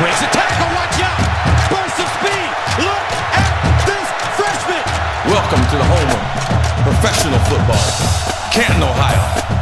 [0.00, 1.20] Breaks a tackle, watch out!
[1.68, 2.50] Burst of speed!
[2.80, 3.06] Look
[3.36, 4.80] at this freshman!
[5.28, 6.22] Welcome to the home of
[6.88, 7.84] professional football,
[8.50, 9.59] Canton, Ohio.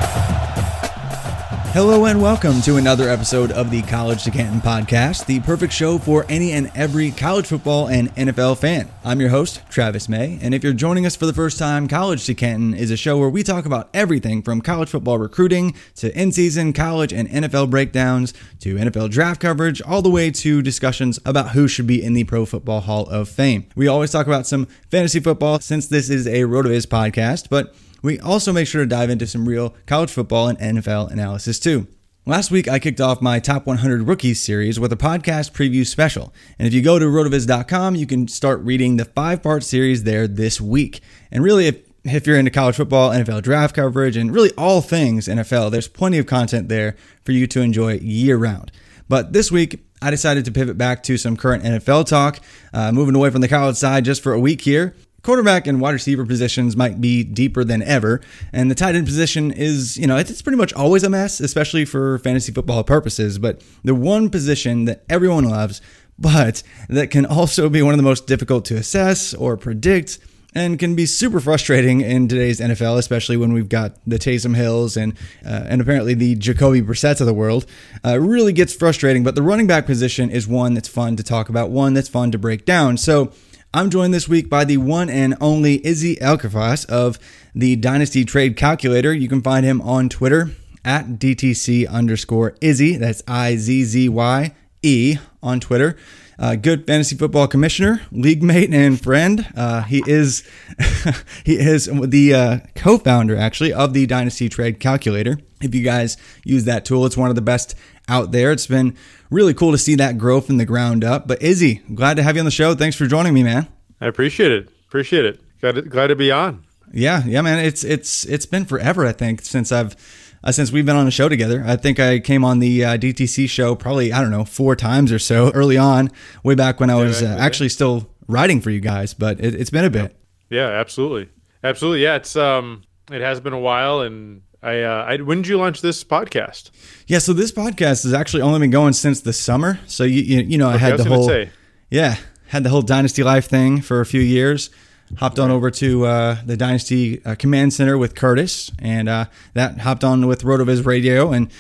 [1.79, 5.97] Hello and welcome to another episode of the College to Canton podcast, the perfect show
[5.97, 8.91] for any and every college football and NFL fan.
[9.05, 12.27] I'm your host, Travis May, and if you're joining us for the first time, College
[12.27, 16.13] to Canton is a show where we talk about everything from college football recruiting to
[16.21, 21.21] in season college and NFL breakdowns to NFL draft coverage, all the way to discussions
[21.25, 23.67] about who should be in the Pro Football Hall of Fame.
[23.77, 27.73] We always talk about some fantasy football since this is a RotoViz podcast, but
[28.03, 31.87] we also make sure to dive into some real college football and NFL analysis too.
[32.29, 36.35] Last week, I kicked off my Top 100 Rookies series with a podcast preview special.
[36.59, 40.29] And if you go to rotoviz.com, you can start reading the five part series there
[40.29, 41.01] this week.
[41.33, 45.27] And really, if, if you're into college football, NFL draft coverage, and really all things
[45.27, 48.73] NFL, there's plenty of content there for you to enjoy year round.
[49.09, 52.41] But this week, I decided to pivot back to some current NFL talk,
[52.75, 54.95] uh, moving away from the college side just for a week here.
[55.29, 59.53] Quarterback and wide receiver positions might be deeper than ever, and the tight end position
[59.53, 63.39] is, you know, it's pretty much always a mess, especially for fantasy football purposes.
[63.39, 65.83] But the one position that everyone loves,
[66.19, 70.19] but that can also be one of the most difficult to assess or predict
[70.55, 74.97] and can be super frustrating in today's NFL, especially when we've got the Taysom Hills
[74.97, 75.13] and
[75.45, 77.67] uh, and apparently the Jacoby Brissett's of the world.
[78.03, 81.51] Uh, really gets frustrating, but the running back position is one that's fun to talk
[81.51, 82.97] about, one that's fun to break down.
[82.97, 83.31] So
[83.75, 87.19] I'm joined this week by the one and only Izzy Elkaffas of
[87.55, 89.13] the Dynasty Trade Calculator.
[89.13, 90.53] You can find him on Twitter
[90.87, 92.97] at DTC underscore Izzy.
[92.97, 95.99] That's I Z Z Y E on Twitter.
[96.39, 99.47] Uh, good fantasy football commissioner, league mate, and friend.
[99.55, 100.49] Uh, he is
[101.45, 105.41] he is the uh, co-founder actually of the Dynasty Trade Calculator.
[105.61, 107.75] If you guys use that tool, it's one of the best
[108.09, 108.53] out there.
[108.53, 108.97] It's been
[109.31, 111.29] really cool to see that grow from the ground up.
[111.29, 112.75] But Izzy, glad to have you on the show.
[112.75, 113.69] Thanks for joining me, man.
[114.01, 114.69] I appreciate it.
[114.87, 115.41] Appreciate it.
[115.61, 116.65] Glad to, glad to be on.
[116.93, 117.65] Yeah, yeah, man.
[117.65, 119.05] It's it's it's been forever.
[119.05, 119.95] I think since I've
[120.43, 121.63] uh, since we've been on a show together.
[121.67, 125.13] I think I came on the uh, DTC show probably I don't know four times
[125.13, 126.11] or so early on,
[126.43, 129.15] way back when I was uh, actually still writing for you guys.
[129.15, 130.17] But it, has been a bit.
[130.51, 131.29] Yeah, absolutely,
[131.63, 132.03] absolutely.
[132.03, 135.57] Yeah, it's um, it has been a while, and I, uh, I when did you
[135.59, 136.71] launch this podcast?
[137.07, 139.79] Yeah, so this podcast has actually only been going since the summer.
[139.87, 141.45] So you you, you know I okay, had I the whole
[141.91, 142.17] yeah
[142.49, 144.71] had the whole Dynasty Life thing for a few years.
[145.17, 149.79] hopped on over to uh, the Dynasty uh, Command Center with Curtis, and uh, that
[149.81, 151.53] hopped on with Rotoviz Radio, and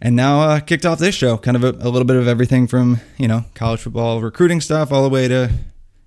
[0.00, 1.36] and now uh, kicked off this show.
[1.36, 4.92] Kind of a, a little bit of everything from you know college football recruiting stuff
[4.92, 5.50] all the way to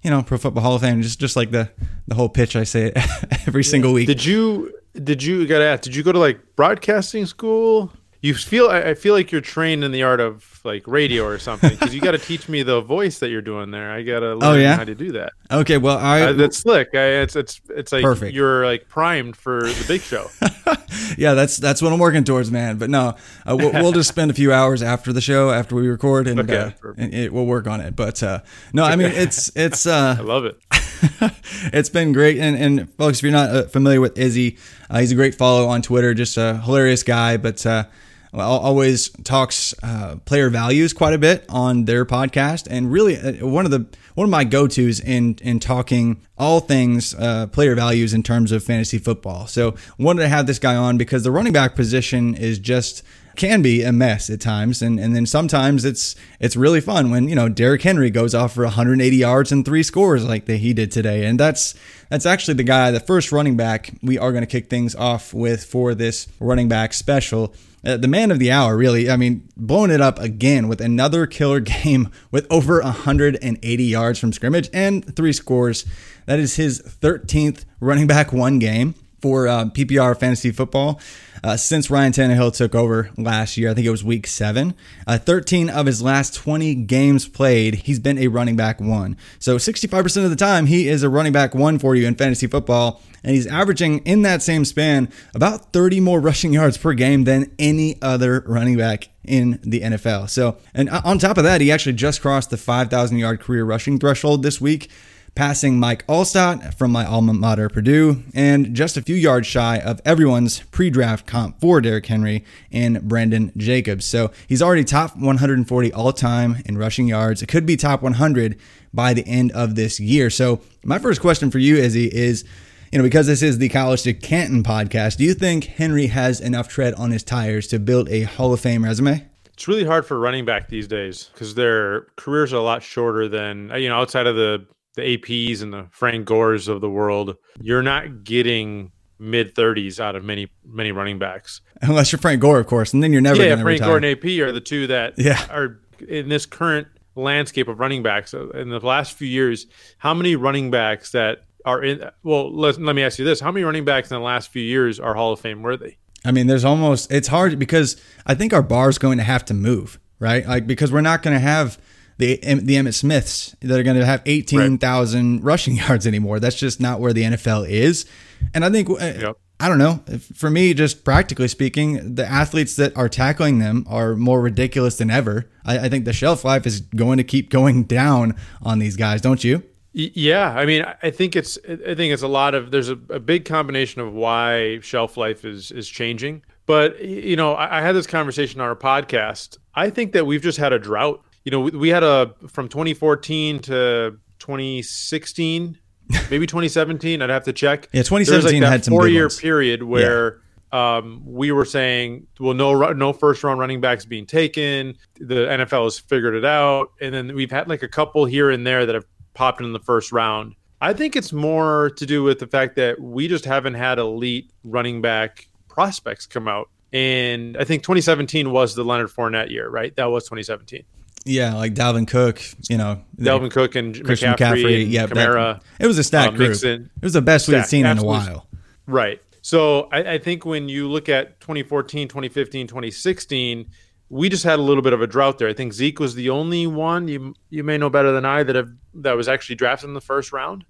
[0.02, 1.04] you know Pro Football Hall of Fame.
[1.04, 1.70] Just just like the
[2.08, 2.92] the whole pitch I say
[3.48, 4.08] every single week.
[4.08, 5.82] Did you did you got to ask?
[5.84, 7.92] Did you go to like broadcasting school?
[8.22, 11.40] You feel I I feel like you're trained in the art of like radio or
[11.40, 13.90] something because you got to teach me the voice that you're doing there.
[13.94, 14.76] I got to learn Oh, yeah?
[14.76, 15.32] how to do that.
[15.50, 16.90] Okay, well I Uh, that's slick.
[16.94, 18.34] I, it's it's it's like Perfect.
[18.36, 20.28] you're like primed for the big show.
[21.18, 22.78] yeah, that's that's what I'm working towards, man.
[22.78, 23.16] But no,
[23.46, 26.42] uh, we'll, we'll just spend a few hours after the show, after we record, and,
[26.42, 27.96] Okay, uh, and it, we'll work on it.
[27.96, 28.42] But uh,
[28.74, 30.60] no, I mean it's it's uh, I love it.
[31.74, 32.38] it's been great.
[32.38, 34.58] And, and folks, if you're not uh, familiar with Izzy,
[34.90, 36.14] uh, he's a great follow on Twitter.
[36.14, 37.86] Just a hilarious guy, but uh,
[38.34, 42.68] always talks uh, player values quite a bit on their podcast.
[42.70, 43.86] And really, uh, one of the
[44.16, 48.52] one of my go tos in in talking all things uh, player values in terms
[48.52, 49.48] of fantasy football.
[49.48, 53.04] So wanted to have this guy on because the running back position is just
[53.36, 57.28] can be a mess at times and and then sometimes it's it's really fun when
[57.28, 60.74] you know Derrick Henry goes off for 180 yards and three scores like that he
[60.74, 61.26] did today.
[61.26, 61.74] And that's
[62.10, 65.34] that's actually the guy the first running back we are going to kick things off
[65.34, 67.54] with for this running back special.
[67.86, 69.10] Uh, the man of the hour really.
[69.10, 74.34] I mean blowing it up again with another killer game with over 180 yards from
[74.34, 75.86] scrimmage and three scores.
[76.26, 81.00] That is his 13th running back one game for uh, PPR fantasy football
[81.44, 83.72] uh, since Ryan Tannehill took over last year.
[83.72, 84.74] I think it was week seven.
[85.08, 89.18] Uh, 13 of his last 20 games played, he's been a running back one.
[89.40, 92.48] So 65% of the time, he is a running back one for you in fantasy
[92.48, 93.02] football.
[93.24, 97.52] And he's averaging in that same span about 30 more rushing yards per game than
[97.60, 100.30] any other running back in the NFL.
[100.30, 104.00] So, and on top of that, he actually just crossed the 5,000 yard career rushing
[104.00, 104.90] threshold this week
[105.36, 110.02] passing Mike Alstott from my alma mater, Purdue, and just a few yards shy of
[110.06, 114.06] everyone's pre draft comp for Derrick Henry and Brandon Jacobs.
[114.06, 117.42] So he's already top 140 all time in rushing yards.
[117.42, 118.60] It could be top 100
[118.94, 120.30] by the end of this year.
[120.30, 122.44] So, my first question for you, Izzy, is
[122.92, 126.42] you know, because this is the College to Canton podcast, do you think Henry has
[126.42, 129.28] enough tread on his tires to build a Hall of Fame resume?
[129.54, 133.28] It's really hard for running back these days because their careers are a lot shorter
[133.28, 137.36] than you know outside of the the APs and the Frank Gores of the world.
[137.62, 141.62] You're not getting mid 30s out of many many running backs.
[141.82, 143.90] Unless you're Frank Gore, of course, and then you're never yeah, going to Frank retire.
[143.90, 145.46] Gore and AP are the two that Yeah.
[145.50, 149.68] are in this current landscape of running backs in the last few years.
[149.98, 152.10] How many running backs that are in?
[152.24, 154.64] Well, let, let me ask you this: How many running backs in the last few
[154.64, 155.98] years are Hall of Fame worthy?
[156.26, 159.46] I mean, there's almost it's hard because I think our bar is going to have
[159.46, 160.48] to move, right?
[160.48, 161.78] Like because we're not going to have
[162.20, 166.40] the the Emmitt Smiths that are going to have 18,000 rushing yards anymore.
[166.40, 168.06] That's just not where the NFL is.
[168.54, 169.38] And I think uh, Yep.
[169.62, 170.00] I don't know,
[170.36, 175.10] for me just practically speaking, the athletes that are tackling them are more ridiculous than
[175.12, 175.50] ever.
[175.66, 179.20] I, I think the shelf life is going to keep going down on these guys,
[179.20, 179.64] don't you?
[179.92, 182.98] Yeah, I mean, I- I think it's I think it's a lot of there's a,
[183.10, 186.44] a big combination of why shelf life is is changing.
[186.66, 189.58] But you know, I, I had this conversation on our podcast.
[189.74, 191.22] I think that we've just had a drought.
[191.50, 195.80] You know, we, we had a from 2014 to 2016,
[196.30, 197.24] maybe 2017.
[197.24, 197.90] I'd have to check.
[197.92, 199.40] Yeah, 2017 that had some four year ones.
[199.40, 200.42] period where.
[200.72, 204.96] Um, we were saying, well, no, no first round running backs being taken.
[205.20, 208.68] The NFL has figured it out, and then we've had like a couple here and
[208.68, 210.54] there that have popped in the first round.
[210.80, 214.52] I think it's more to do with the fact that we just haven't had elite
[214.64, 216.70] running back prospects come out.
[216.94, 219.96] And I think 2017 was the Leonard Fournette year, right?
[219.96, 220.84] That was 2017.
[221.26, 225.62] Yeah, like Dalvin Cook, you know, Dalvin Cook and Christian McCaffrey, McCaffrey, yeah, that- Kamara.
[225.80, 226.50] it was a stacked uh, group.
[226.50, 226.90] Mixon.
[226.96, 228.48] It was the best we had seen in a while.
[228.88, 229.22] Right.
[229.42, 233.70] So I, I think when you look at 2014, 2015, 2016,
[234.10, 235.48] we just had a little bit of a drought there.
[235.48, 238.56] I think Zeke was the only one you you may know better than I that
[238.56, 240.66] have that was actually drafted in the first round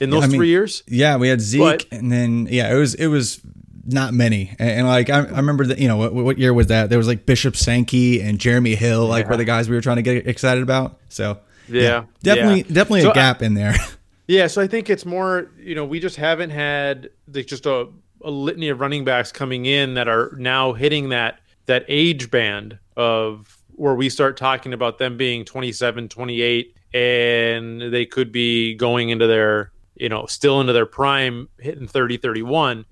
[0.00, 0.82] in those I mean, three years.
[0.86, 3.40] Yeah, we had Zeke, But- and then yeah, it was it was
[3.88, 6.68] not many, and, and, like I, I remember that you know what, what year was
[6.68, 6.90] that?
[6.90, 9.30] There was like Bishop Sankey and Jeremy Hill, like Yeah.
[9.30, 10.98] were the guys we were trying to get excited about.
[11.08, 12.74] So Yeah, definitely yeah.
[12.74, 13.74] definitely So a I- gap in there.
[14.30, 17.88] Yeah, so I think it's more, you know, we just haven't had like just a,
[18.22, 22.78] a litany of running backs coming in that are now hitting that that age band
[22.94, 29.08] of where we start talking about them being 27, 28 and they could be going
[29.08, 32.84] into their, you know, still into their prime hitting 30, 31.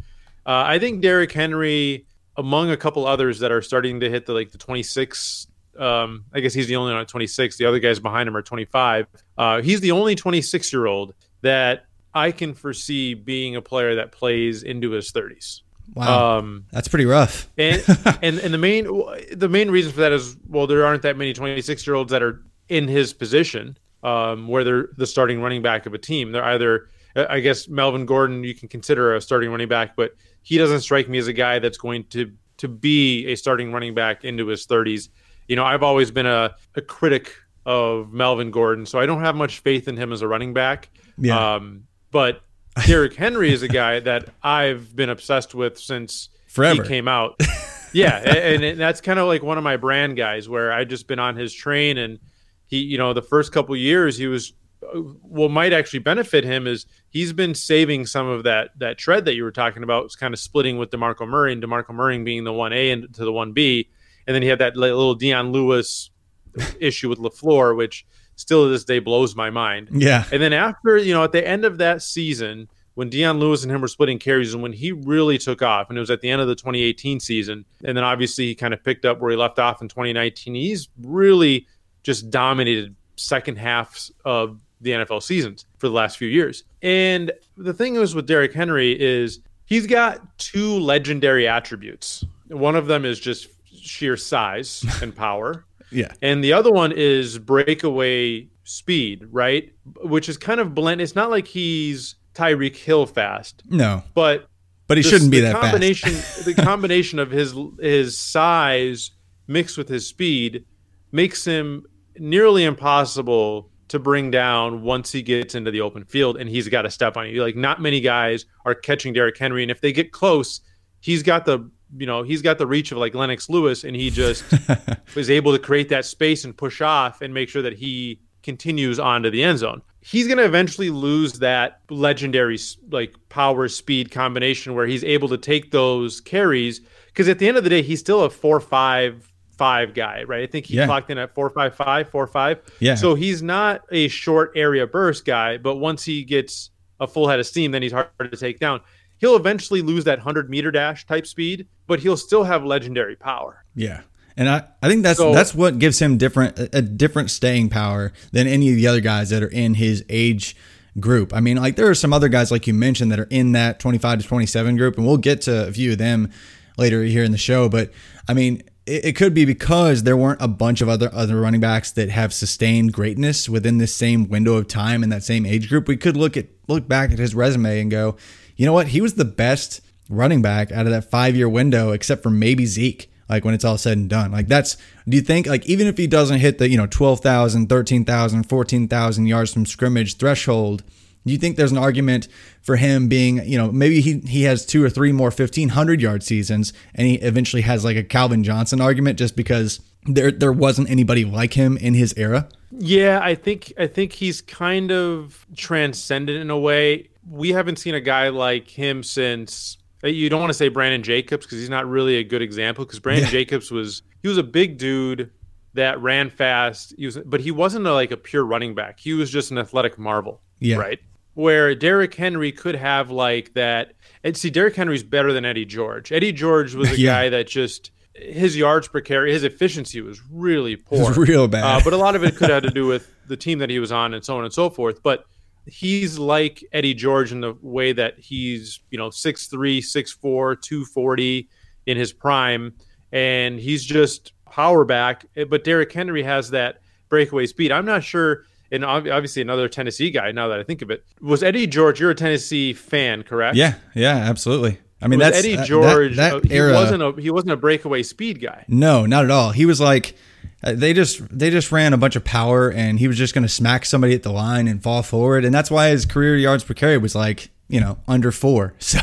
[0.46, 4.32] Uh, I think Derrick Henry among a couple others that are starting to hit the
[4.32, 5.48] like the 26
[5.78, 7.58] um, I guess he's the only one at 26.
[7.58, 9.08] The other guys behind him are 25.
[9.36, 11.12] Uh, he's the only 26 year old
[11.42, 11.84] that
[12.14, 15.60] I can foresee being a player that plays into his 30s.
[15.94, 17.48] Wow, Um, that's pretty rough.
[17.58, 17.84] and,
[18.22, 18.84] and and the main
[19.32, 22.22] the main reason for that is well, there aren't that many 26 year olds that
[22.22, 26.32] are in his position, um, where they're the starting running back of a team.
[26.32, 30.14] They're either, I guess, Melvin Gordon you can consider a starting running back, but
[30.46, 33.94] he doesn't strike me as a guy that's going to to be a starting running
[33.94, 35.08] back into his 30s.
[35.48, 37.34] You know, I've always been a, a critic
[37.66, 40.88] of Melvin Gordon, so I don't have much faith in him as a running back.
[41.18, 41.54] Yeah.
[41.56, 42.42] Um, but
[42.86, 46.84] Derrick Henry is a guy that I've been obsessed with since Forever.
[46.84, 47.40] he came out.
[47.92, 51.08] yeah, and, and that's kind of like one of my brand guys where I've just
[51.08, 52.20] been on his train and
[52.68, 54.52] he, you know, the first couple years he was
[54.94, 59.34] what might actually benefit him is he's been saving some of that that tread that
[59.34, 60.04] you were talking about.
[60.04, 63.24] It's kind of splitting with DeMarco Murray and DeMarco Murray being the 1A and to
[63.24, 63.88] the 1B.
[64.26, 66.10] And then he had that little Dion Lewis
[66.80, 69.88] issue with LaFleur, which still to this day blows my mind.
[69.92, 70.24] Yeah.
[70.30, 73.70] And then after, you know, at the end of that season, when Dion Lewis and
[73.70, 76.30] him were splitting carries and when he really took off, and it was at the
[76.30, 79.36] end of the 2018 season, and then obviously he kind of picked up where he
[79.36, 81.66] left off in 2019, he's really
[82.02, 86.64] just dominated second halves of the NFL seasons for the last few years.
[86.82, 92.24] And the thing is with Derrick Henry is he's got two legendary attributes.
[92.48, 95.64] One of them is just sheer size and power.
[95.90, 96.12] Yeah.
[96.22, 99.72] And the other one is breakaway speed, right?
[100.02, 101.00] Which is kind of blend.
[101.00, 104.48] It's not like he's Tyreek Hill fast, No, but
[104.88, 106.44] but he the- shouldn't be that combination, fast.
[106.44, 109.12] the combination of his his size
[109.46, 110.64] mixed with his speed
[111.12, 111.86] makes him
[112.18, 116.82] nearly impossible to bring down once he gets into the open field and he's got
[116.82, 117.42] to step on you.
[117.42, 120.60] Like not many guys are catching Derrick Henry, and if they get close,
[121.00, 124.10] he's got the you know he's got the reach of like Lennox Lewis, and he
[124.10, 124.44] just
[125.16, 128.98] is able to create that space and push off and make sure that he continues
[128.98, 129.82] onto the end zone.
[130.00, 132.58] He's going to eventually lose that legendary
[132.90, 137.56] like power speed combination where he's able to take those carries because at the end
[137.56, 139.22] of the day he's still a 4-5
[139.56, 140.42] 5 guy, right?
[140.42, 140.86] I think he Yeah.
[140.86, 142.58] clocked in at 4-5-5, 4-5.
[142.80, 142.94] Yeah.
[142.94, 146.70] So he's not a short area burst guy, but once he gets
[147.00, 148.80] a full head of steam then he's hard to take down.
[149.18, 153.64] He'll eventually lose that 100 meter dash type speed, but he'll still have legendary power.
[153.74, 154.00] Yeah.
[154.36, 157.70] And I, I think that's So- that's what gives him different a, a different staying
[157.70, 160.54] power than any of the other guys that are in his age
[161.00, 161.32] group.
[161.34, 163.78] I mean, like there are some other guys like you mentioned that are in that
[163.80, 166.30] 25 to 27 group and we'll get to a few of them
[166.78, 167.90] later here in the show, but
[168.28, 171.90] I mean, it, could be because there weren't a bunch of other other running backs
[171.92, 175.88] that have sustained greatness within this same window of time in that same age group.
[175.88, 178.16] We could look at look back at his resume and go,
[178.56, 178.88] you know what?
[178.88, 182.66] He was the best running back out of that five year window, except for maybe
[182.66, 183.10] Zeke.
[183.28, 184.76] Like when it's all said and done, like that's.
[185.08, 189.26] Do you think like even if he doesn't hit the you know 12,000, 13,000, 14,000
[189.26, 190.84] yards from scrimmage threshold,
[191.26, 192.28] do you think there's an argument
[192.62, 196.22] for him being you know maybe he he has two or three more 1500 yard
[196.22, 200.88] seasons and he eventually has like a Calvin Johnson argument just because there there wasn't
[200.88, 202.48] anybody like him in his era?
[202.70, 207.08] Yeah, I think I think he's kind of transcendent in a way.
[207.28, 209.78] We haven't seen a guy like him since.
[210.04, 212.84] uh, You don't want to say Brandon Jacobs because he's not really a good example.
[212.84, 213.30] Because Brandon Yeah.
[213.32, 215.30] Jacobs was he was a big dude
[215.74, 216.94] that ran fast.
[216.96, 219.00] He was, but he wasn't a, like a pure running back.
[219.00, 220.40] He was just an athletic marvel.
[220.60, 220.76] Yeah.
[220.76, 221.00] Right.
[221.36, 223.92] Where Derrick Henry could have like that.
[224.24, 226.10] And see, Derrick Henry's better than Eddie George.
[226.10, 227.12] Eddie George was a Yeah.
[227.12, 231.08] guy that just his yards per carry, his efficiency was really poor.
[231.08, 231.62] was real bad.
[231.64, 233.78] Uh, but a lot of it could have to do with the team that he
[233.78, 235.02] was on and so on and so forth.
[235.02, 235.24] But
[235.66, 241.48] he's like Eddie George in the way that he's, you know, 6'3, 6'4, 240
[241.84, 242.72] in his prime.
[243.12, 245.26] And he's just power back.
[245.48, 247.70] But Derrick Henry has that breakaway speed.
[247.72, 248.44] I'm not sure.
[248.76, 250.30] And ob- obviously, another Tennessee guy.
[250.32, 251.98] Now that I think of it, was Eddie George?
[252.00, 253.56] You're a Tennessee fan, correct?
[253.56, 254.78] Yeah, yeah, absolutely.
[255.02, 256.16] I mean Was that's Eddie George.
[256.16, 258.64] that, uh, that era he wasn't a he wasn't a breakaway speed guy.
[258.68, 259.50] No, not at all.
[259.50, 260.16] He was like
[260.62, 263.42] uh, they just they just ran a bunch of power and he was just going
[263.42, 266.64] to smack somebody at the line and fall forward and that's why his career yards
[266.64, 268.72] per carry was like, you know, under 4.
[268.80, 268.98] So,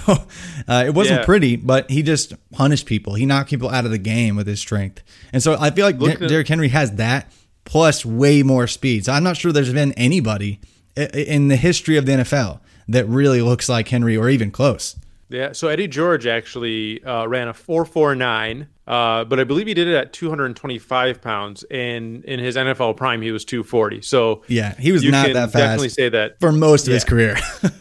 [0.67, 1.25] uh, it wasn't Yeah.
[1.25, 3.13] pretty, but he just punished people.
[3.13, 5.03] He knocked people out of the game with his strength.
[5.31, 7.31] And so I feel like Look Derrick Henry has that
[7.65, 9.05] plus way more speed.
[9.05, 10.59] So I'm not sure there's been anybody
[10.95, 14.95] in the history of the NFL that really looks like Henry or even close.
[15.29, 19.87] Yeah, so Eddie George actually uh, ran a 4.49, uh, but I believe he did
[19.87, 24.03] it at 225 pounds, and in his NFL prime, he was 240.
[24.03, 26.39] So Yeah, he was not that fast Definitely say that.
[26.39, 27.37] for most of his career.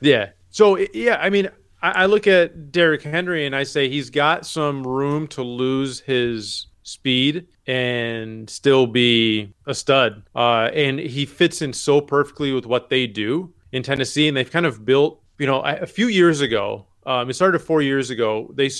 [0.00, 0.30] Yeah.
[0.50, 1.48] So yeah, I mean,
[1.82, 6.00] I, I look at Derrick Henry and I say he's got some room to lose
[6.00, 10.22] his speed and still be a stud.
[10.34, 13.52] Uh, and he fits in so perfectly with what they do.
[13.72, 15.22] in Tennessee, and they've kind of built.
[15.38, 18.50] You know, a few years ago, um, it started four years ago.
[18.54, 18.70] They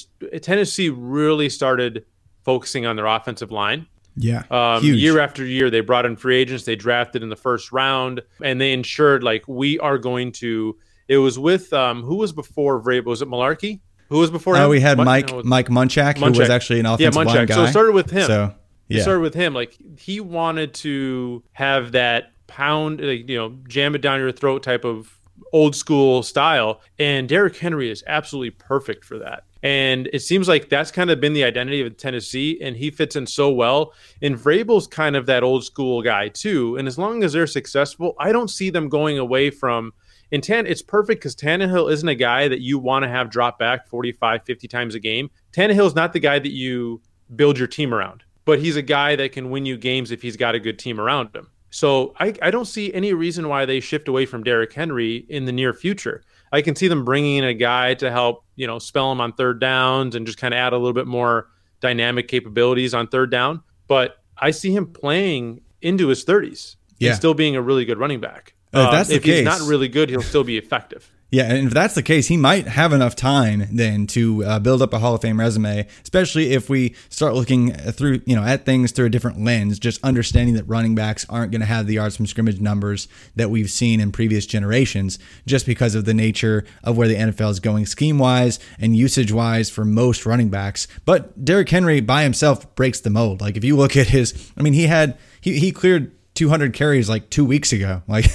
[0.41, 2.07] Tennessee really started
[2.45, 3.87] focusing on their offensive line.
[4.17, 6.65] Yeah, um, year after year, they brought in free agents.
[6.65, 10.77] They drafted in the first round, and they ensured like we are going to.
[11.09, 13.05] It was with um, who was before Vrabel?
[13.05, 13.81] Was it Mularkey?
[14.09, 14.57] Who was before?
[14.57, 17.35] Oh, we had Mike Mike Munchak, Munchak, who was actually an offensive yeah, Munchak.
[17.35, 17.55] line guy.
[17.55, 18.27] So it started with him.
[18.27, 18.55] So
[18.89, 19.03] yeah.
[19.03, 19.55] started with him.
[19.55, 24.63] Like he wanted to have that pound, like, you know, jam it down your throat
[24.63, 25.19] type of
[25.53, 26.81] old school style.
[26.99, 29.45] And Derrick Henry is absolutely perfect for that.
[29.63, 33.17] And it seems like that's kind of been the identity of Tennessee, and he fits
[33.17, 33.95] in so well.
[34.23, 36.77] And Vrabel's kind of that old school guy too.
[36.77, 39.93] And as long as they're successful, I don't see them going away from.
[40.31, 43.59] And Tan, it's perfect because Tannehill isn't a guy that you want to have drop
[43.59, 45.31] back 45, 50 times a game.
[45.53, 47.01] Tannehill's not the guy that you
[47.35, 50.39] build your team around, but he's a guy that can win you games if he's
[50.39, 51.51] got a good team around him.
[51.69, 55.45] So I, I don't see any reason why they shift away from Derrick Henry in
[55.45, 56.23] the near future.
[56.53, 59.33] I can see them bringing in a guy to help, you know, spell him on
[59.35, 61.49] third downs and just kind of add a little bit more
[61.81, 63.63] dynamic capabilities on third down.
[63.89, 67.11] But I see him playing into his 30s yeah.
[67.11, 68.55] and still being a really good running back.
[68.73, 71.11] Uh, if that's uh, the if case, he's not really good, he'll still be effective.
[71.29, 74.81] Yeah, and if that's the case, he might have enough time then to uh, build
[74.81, 78.65] up a Hall of Fame resume, especially if we start looking through, you know, at
[78.65, 81.95] things through a different lens, just understanding that running backs aren't going to have the
[81.95, 86.65] yards from scrimmage numbers that we've seen in previous generations just because of the nature
[86.85, 90.87] of where the NFL is going scheme-wise and usage-wise for most running backs.
[91.05, 93.41] But Derrick Henry by himself breaks the mold.
[93.41, 97.09] Like if you look at his I mean, he had he he cleared 200 carries
[97.09, 98.03] like 2 weeks ago.
[98.09, 98.27] Like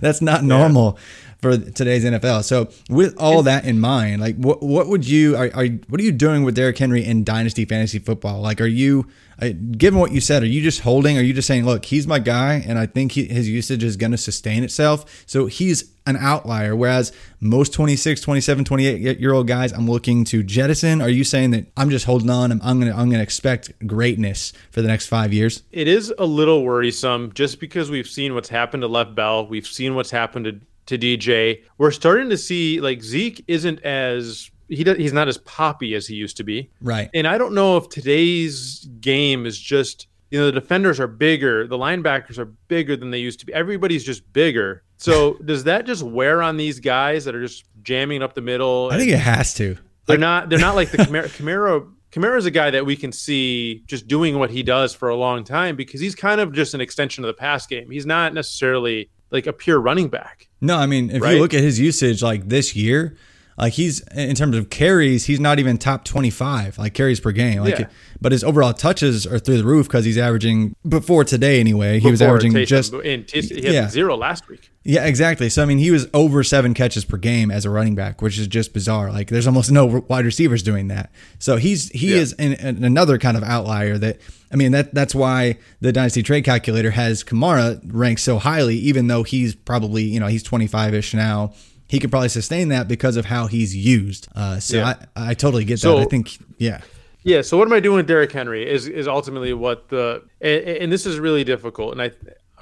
[0.00, 0.96] that's not normal.
[0.96, 1.02] Yeah
[1.40, 2.44] for today's NFL.
[2.44, 6.04] So with all that in mind, like what what would you are, are what are
[6.04, 8.40] you doing with Derrick Henry in dynasty fantasy football?
[8.40, 9.06] Like, are you
[9.48, 11.18] given what you said, are you just holding?
[11.18, 13.96] Are you just saying, look, he's my guy, and I think he, his usage is
[13.96, 15.24] going to sustain itself?
[15.26, 16.76] So he's an outlier.
[16.76, 21.00] Whereas most 26, 27, 28 year old guys, I'm looking to jettison.
[21.00, 22.52] Are you saying that I'm just holding on?
[22.52, 25.62] I'm, I'm going to I'm to expect greatness for the next five years?
[25.72, 29.46] It is a little worrisome just because we've seen what's happened to Lev Bell.
[29.46, 31.62] We've seen what's happened to to DJ.
[31.78, 36.06] We're starting to see like Zeke isn't as he does, he's not as poppy as
[36.06, 36.70] he used to be.
[36.80, 37.10] Right.
[37.12, 41.66] And I don't know if today's game is just you know the defenders are bigger,
[41.66, 43.52] the linebackers are bigger than they used to be.
[43.52, 44.82] Everybody's just bigger.
[44.96, 48.90] So does that just wear on these guys that are just jamming up the middle?
[48.92, 49.76] I think it has to.
[50.06, 50.48] They're like, not.
[50.48, 50.98] They're not like the.
[51.30, 55.08] Kamara Kamara is a guy that we can see just doing what he does for
[55.08, 57.90] a long time because he's kind of just an extension of the pass game.
[57.90, 60.48] He's not necessarily like a pure running back.
[60.60, 61.34] No, I mean, if right?
[61.34, 63.16] you look at his usage like this year,
[63.60, 67.60] like he's in terms of carries, he's not even top 25 like carries per game.
[67.60, 67.88] Like, yeah.
[68.18, 71.94] but his overall touches are through the roof because he's averaging before today anyway.
[71.94, 73.88] He before was averaging Taysom, just in, he had yeah.
[73.88, 74.70] zero last week.
[74.82, 75.50] Yeah, exactly.
[75.50, 78.38] So I mean, he was over seven catches per game as a running back, which
[78.38, 79.12] is just bizarre.
[79.12, 81.12] Like, there's almost no wide receivers doing that.
[81.38, 82.20] So he's he yeah.
[82.20, 83.98] is in, in another kind of outlier.
[83.98, 84.20] That
[84.50, 89.08] I mean, that that's why the dynasty trade calculator has Kamara ranked so highly, even
[89.08, 91.52] though he's probably you know he's 25 ish now
[91.90, 94.28] he could probably sustain that because of how he's used.
[94.36, 94.94] Uh, so yeah.
[95.16, 96.02] I, I totally get so, that.
[96.02, 96.82] I think, yeah.
[97.24, 97.42] Yeah.
[97.42, 100.92] So what am I doing with Derrick Henry is is ultimately what the and, and,
[100.92, 101.92] this is really difficult.
[101.92, 102.12] And I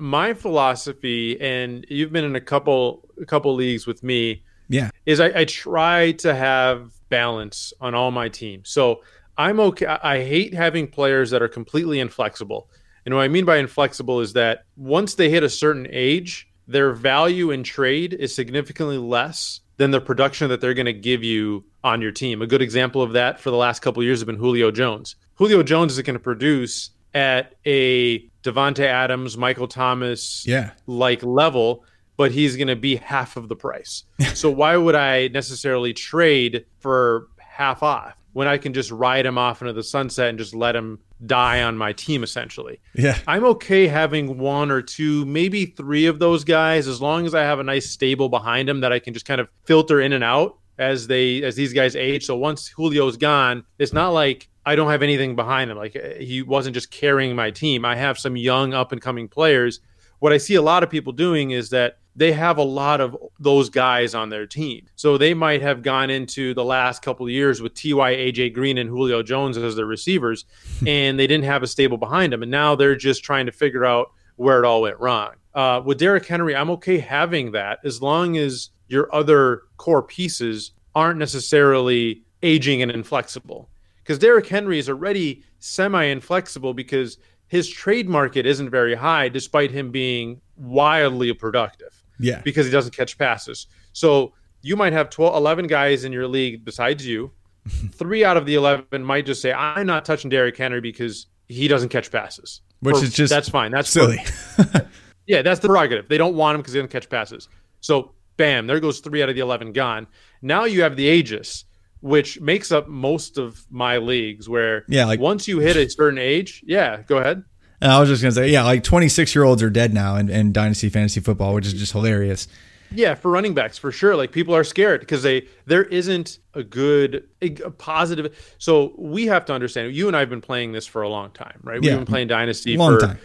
[0.01, 4.43] my philosophy, and you've been in a couple a couple leagues with me.
[4.71, 4.91] Yeah.
[5.05, 8.71] Is I, I try to have balance on all my teams.
[8.71, 9.03] So
[9.37, 9.87] I'm okay.
[9.87, 12.71] I hate having players that are completely inflexible.
[13.05, 16.93] And what I mean by inflexible is that once they hit a certain age, their
[16.93, 21.65] value in trade is significantly less than the production that they're going to give you
[21.83, 22.43] on your team.
[22.43, 25.17] A good example of that for the last couple years has been Julio Jones.
[25.37, 30.73] Julio Jones is going to produce at a Davante Adams, Michael Thomas yeah.
[30.87, 31.85] like level,
[32.17, 34.05] but he's going to be half of the price.
[34.35, 39.39] so why would I necessarily trade for half off when I can just ride him
[39.39, 42.81] off into the sunset and just let him die on my team essentially.
[42.95, 43.19] Yeah.
[43.27, 47.43] I'm okay having one or two, maybe three of those guys as long as I
[47.43, 50.23] have a nice stable behind them that I can just kind of filter in and
[50.23, 52.25] out as they as these guys age.
[52.25, 55.77] So once Julio's gone, it's not like I don't have anything behind him.
[55.77, 57.85] Like uh, he wasn't just carrying my team.
[57.85, 59.81] I have some young up and coming players.
[60.21, 63.17] What I see a lot of people doing is that they have a lot of
[63.39, 64.87] those guys on their team.
[64.97, 68.77] So they might have gone into the last couple of years with Ty, AJ Green,
[68.77, 70.45] and Julio Jones as their receivers,
[70.87, 72.43] and they didn't have a stable behind them.
[72.43, 75.35] And now they're just trying to figure out where it all went wrong.
[75.55, 80.73] Uh, with Derrick Henry, I'm okay having that as long as your other core pieces
[80.97, 83.69] aren't necessarily aging and inflexible.
[84.03, 89.71] Because Derrick Henry is already semi inflexible because his trade market isn't very high, despite
[89.71, 91.98] him being wildly productive.
[92.19, 92.41] Yeah.
[92.43, 93.67] because he doesn't catch passes.
[93.93, 97.33] So you might have 12, 11 guys in your league besides you.
[97.95, 101.69] Three out of the 11 might just say, I'm not touching Derrick Henry because he
[101.69, 102.61] doesn't catch passes.
[102.81, 103.73] Which Or is just that's fine.
[103.73, 104.19] That's silly.
[105.27, 106.09] yeah, that's the prerogative.
[106.09, 107.49] They don't want him because he doesn't catch passes.
[107.81, 110.07] So, bam, there goes three out of the 11 gone.
[110.43, 111.65] Now you have the Aegis,
[112.01, 116.19] which makes up most of my leagues where Yeah, like- once you hit a certain
[116.19, 117.43] age, yeah, go ahead.
[117.81, 120.29] And I was just gonna say, yeah, like 26 year olds are dead now in,
[120.29, 122.49] in dynasty fantasy football, which is just hilarious.
[122.91, 124.17] Yeah, for running backs, for sure.
[124.17, 128.55] Like people are scared because they there isn't a good, a, a positive.
[128.59, 129.95] So we have to understand.
[129.95, 131.81] You and I have been playing this for a long time, right?
[131.81, 131.97] We've Yeah.
[131.97, 133.07] been playing Dynasty Long for.
[133.07, 133.19] time.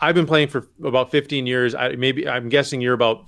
[0.00, 1.74] I've been playing for about 15 years.
[1.74, 3.24] I maybe I'm guessing you're about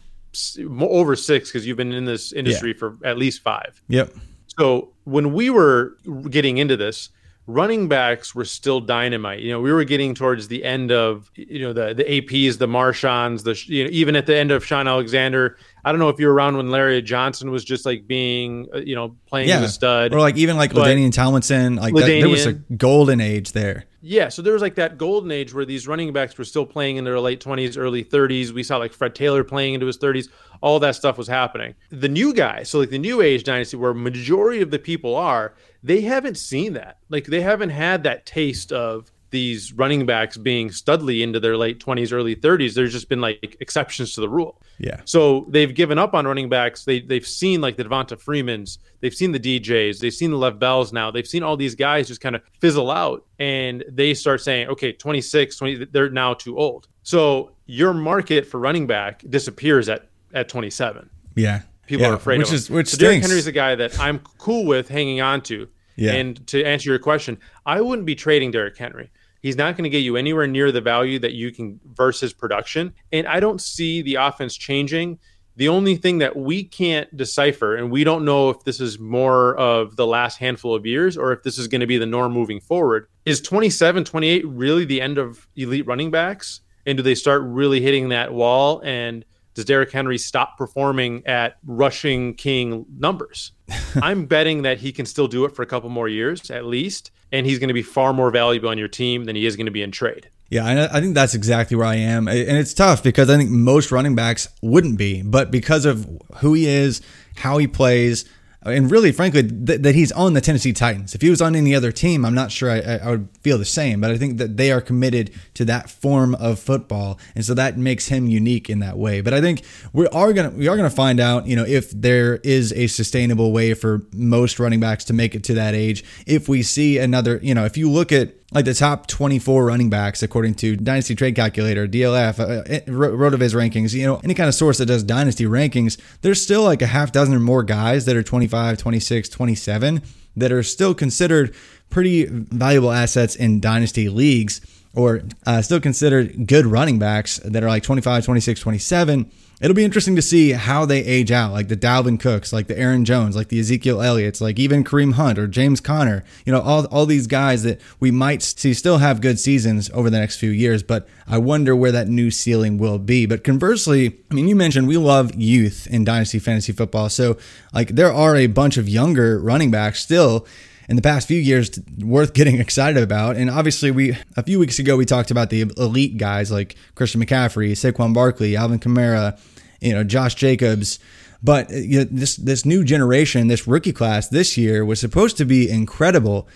[0.80, 3.82] over six because you've been in this industry for at least five.
[3.88, 4.14] Yep.
[4.58, 5.96] So when we were
[6.28, 7.08] getting into this,
[7.52, 9.40] running backs were still dynamite.
[9.40, 12.68] You know, we were getting towards the end of you know the the APs, the
[12.68, 15.56] Marshawns, the you know even at the end of Shaun Alexander.
[15.84, 18.78] I don't know if you were around when Larry Johnson was just like being uh,
[18.78, 19.58] you know playing Yeah.
[19.60, 20.12] as a stud.
[20.12, 23.84] Or like even like LaDainian Tomlinson, like that, there was a golden age there.
[24.02, 26.96] Yeah, so there was like that golden age where these running backs were still playing
[26.96, 28.50] in their late 20s, early 30s.
[28.50, 30.28] We saw like Fred Taylor playing into his 30s.
[30.62, 31.74] All that stuff was happening.
[31.90, 35.54] The new guys, so like the new age dynasty where majority of the people are,
[35.82, 36.96] they haven't seen that.
[37.10, 41.78] Like they haven't had that taste of these running backs being studly into their late
[41.78, 42.74] 20s, early 30s.
[42.74, 44.60] There's just been like exceptions to the rule.
[44.78, 45.00] Yeah.
[45.04, 46.84] So they've given up on running backs.
[46.84, 50.58] They they've seen like the Devonta Freemans, they've seen the DJs, they've seen the Lev
[50.58, 51.10] Bells now.
[51.10, 54.92] They've seen all these guys just kind of fizzle out and they start saying, okay,
[54.92, 56.88] 26, 20, they're now too old.
[57.02, 61.08] So your market for running back disappears at at 27.
[61.36, 61.62] Yeah.
[61.86, 62.56] People Yeah, are afraid which of him.
[62.56, 63.22] is which so Derrick.
[63.22, 65.68] Henry's a guy that I'm cool with hanging on to.
[65.96, 66.12] Yeah.
[66.12, 69.10] And to answer your question, I wouldn't be trading Derrick Henry.
[69.40, 72.94] He's not going to get you anywhere near the value that you can versus production.
[73.12, 75.18] And I don't see the offense changing.
[75.56, 79.56] The only thing that we can't decipher, and we don't know if this is more
[79.56, 82.32] of the last handful of years or if this is going to be the norm
[82.32, 86.60] moving forward, is 27, 28 really the end of elite running backs?
[86.86, 88.80] And do they start really hitting that wall?
[88.82, 93.52] And does Derrick Henry stop performing at rushing king numbers?
[94.02, 97.10] I'm betting that he can still do it for a couple more years at least,
[97.32, 99.66] and he's going to be far more valuable on your team than he is going
[99.66, 100.28] to be in trade.
[100.50, 102.26] Yeah, I I think that's exactly where I am.
[102.26, 106.08] And it's tough because I think most running backs wouldn't be, but because of
[106.38, 107.00] who he is,
[107.36, 108.28] how he plays,
[108.62, 111.14] and really, frankly, th- that he's on the Tennessee Titans.
[111.14, 113.64] If he was on any other team, I'm not sure I, I would feel the
[113.64, 114.00] same.
[114.00, 117.78] But I think that they are committed to that form of football, and so that
[117.78, 119.22] makes him unique in that way.
[119.22, 122.36] But I think we are gonna we are gonna find out, you know, if there
[122.44, 126.04] is a sustainable way for most running backs to make it to that age.
[126.26, 129.90] If we see another, you know, if you look at like the top 24 running
[129.90, 134.48] backs according to Dynasty Trade Calculator, DLF, uh, of his rankings, you know, any kind
[134.48, 138.06] of source that does Dynasty rankings, there's still like a half dozen or more guys
[138.06, 140.02] that are 25, 26, 27
[140.36, 141.54] that are still considered
[141.90, 144.60] pretty valuable assets in Dynasty leagues
[144.94, 149.30] or uh, still considered good running backs that are like 25, 26, 27.
[149.60, 152.78] It'll be interesting to see how they age out, like the Dalvin Cooks, like the
[152.78, 156.24] Aaron Jones, like the Ezekiel Elliott's, like even Kareem Hunt or James Conner.
[156.46, 160.08] You know, all, all these guys that we might see still have good seasons over
[160.08, 163.26] the next few years, but I wonder where that new ceiling will be.
[163.26, 167.10] But conversely, I mean, you mentioned we love youth in Dynasty Fantasy Football.
[167.10, 167.36] So,
[167.74, 170.46] like, there are a bunch of younger running backs still
[170.90, 173.36] in the past few years worth getting excited about.
[173.36, 177.24] And obviously, we a few weeks ago we talked about the elite guys like Christian
[177.24, 179.40] McCaffrey, Saquon Barkley, Alvin Kamara,
[179.80, 180.98] you know, Josh Jacobs.
[181.42, 185.36] But uh, you know, this this new generation, this rookie class this year was supposed
[185.38, 186.48] to be incredible.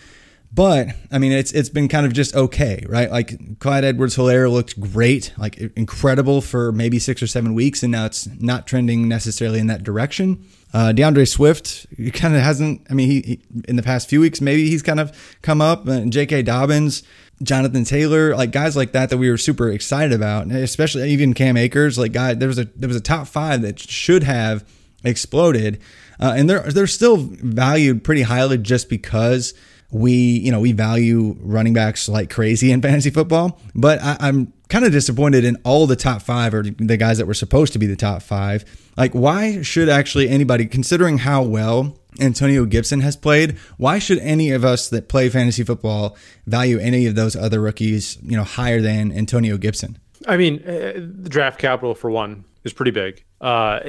[0.54, 3.10] But I mean, it's it's been kind of just okay, right?
[3.10, 8.06] Like Clyde Edwards-Hilaire looked great, like incredible for maybe six or seven weeks, and now
[8.06, 10.46] it's not trending necessarily in that direction.
[10.72, 12.86] Uh, D'Andre Swift kind of hasn't.
[12.88, 15.88] I mean, he, he in the past few weeks maybe he's kind of come up.
[15.88, 16.42] And J.K.
[16.42, 17.02] Dobbins,
[17.42, 21.34] Jonathan Taylor, like guys like that that we were super excited about, and especially even
[21.34, 21.98] Cam Akers.
[21.98, 24.64] Like guy, there was a there was a top five that should have
[25.02, 25.80] exploded,
[26.20, 29.52] uh, and they're they're still valued pretty highly just because
[29.90, 33.60] we you know we value running backs like crazy in fantasy football.
[33.74, 37.26] But I, I'm kind of disappointed in all the top five or the guys that
[37.26, 38.64] were supposed to be the top five.
[38.96, 44.50] Like, why should actually anybody, considering how well Antonio Gibson has played, why should any
[44.50, 46.16] of us that play fantasy football
[46.46, 49.98] value any of those other rookies, you know, higher than Antonio Gibson?
[50.26, 53.24] I mean, uh, the draft capital for one is pretty big.
[53.40, 53.80] Uh,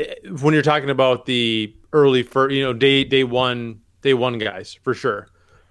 [0.41, 4.77] when you're talking about the early, for you know, day day one, day one guys
[4.83, 5.27] for sure.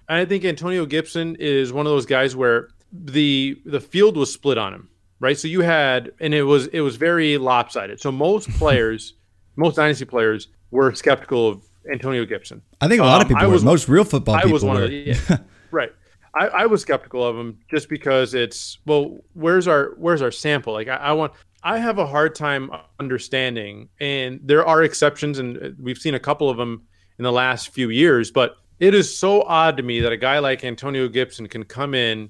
[0.07, 4.31] And I think Antonio Gibson is one of those guys where the the field was
[4.31, 4.89] split on him.
[5.19, 5.37] right?
[5.37, 7.99] So you had, and it was it was very lopsided.
[7.99, 9.13] So most players,
[9.55, 12.61] most dynasty players, were skeptical of Antonio Gibson.
[12.81, 13.53] I think a lot of Um, people I were.
[13.53, 14.83] was- Most real football I people was one were.
[14.83, 14.97] of the
[15.29, 15.37] yeah,
[15.71, 15.91] right.
[16.37, 20.73] I, I was skeptical of him just because it's well, where's our where's our sample?
[20.73, 21.31] Like I, I want
[21.63, 26.49] I have a hard time understanding, and there are exceptions, and we've seen a couple
[26.49, 26.83] of them
[27.17, 30.39] in the last few years, but it is so odd to me that a guy
[30.39, 32.29] like Antonio Gibson can come in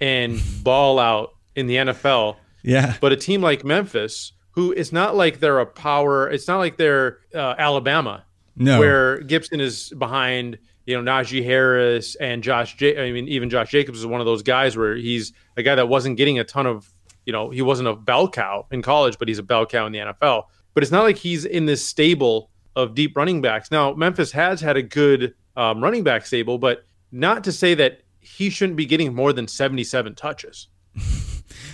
[0.00, 2.96] and ball out in the NFL, yeah.
[3.00, 6.76] but a team like Memphis, who it's not like they're a power, it's not like
[6.76, 8.24] they're uh, Alabama,
[8.56, 8.78] No.
[8.78, 12.76] where Gibson is behind, you know, Najee Harris and Josh.
[12.76, 15.74] J- I mean, even Josh Jacobs is one of those guys where he's a guy
[15.74, 16.90] that wasn't getting a ton of,
[17.26, 19.92] you know, he wasn't a bell cow in college, but he's a bell cow in
[19.92, 20.44] the NFL.
[20.72, 23.70] But it's not like he's in this stable of deep running backs.
[23.70, 28.02] Now, Memphis has had a good um, running back stable, but not to say that
[28.20, 30.68] he shouldn't be getting more than 77 touches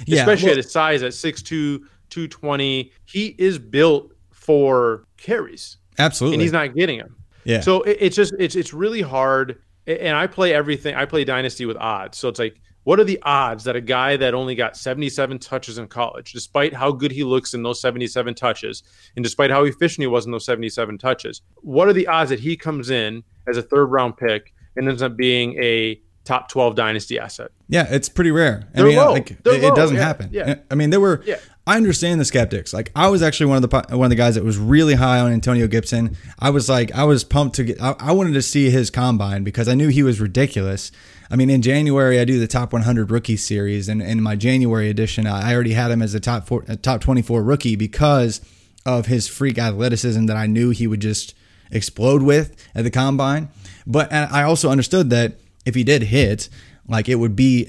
[0.07, 0.21] yeah.
[0.21, 2.93] especially well, at his size at 6'2", 220.
[3.05, 6.37] He is built for carries, absolutely.
[6.37, 7.17] and he's not getting them.
[7.45, 7.61] Yeah.
[7.61, 9.61] So it, it's just it's it's really hard.
[9.87, 10.97] And I play everything.
[10.97, 12.19] I play Dynasty with odds.
[12.19, 15.77] So it's like, what are the odds that a guy that only got 77 touches
[15.77, 18.85] in college, despite how good he looks in those 77 touches,
[19.17, 22.39] and despite how efficient he was in those 77 touches, what are the odds that
[22.39, 26.77] he comes in as a third round pick and ends up being a top 12
[26.77, 27.51] Dynasty asset?
[27.69, 28.69] Yeah, it's pretty rare.
[28.73, 29.13] I They're mean, low.
[29.15, 30.29] like They're it, low, it doesn't yeah, happen.
[30.33, 30.55] yeah.
[30.71, 31.25] I mean, there were.
[31.27, 31.41] Yeah.
[31.67, 32.73] I understand the skeptics.
[32.73, 35.19] Like I was actually one of the one of the guys that was really high
[35.19, 36.17] on Antonio Gibson.
[36.39, 37.83] I was like, I was pumped to get.
[37.83, 40.93] I, I wanted to see his combine because I knew he was ridiculous.
[41.29, 44.89] I mean, in January I do the top 100 rookie series, and in my January
[44.89, 48.41] edition, I already had him as a top four, a top 24 rookie because
[48.85, 51.35] of his freak athleticism that I knew he would just
[51.73, 53.49] explode with at the combine.
[53.89, 56.49] But I also understood that if he did hit,
[56.89, 57.69] like it would be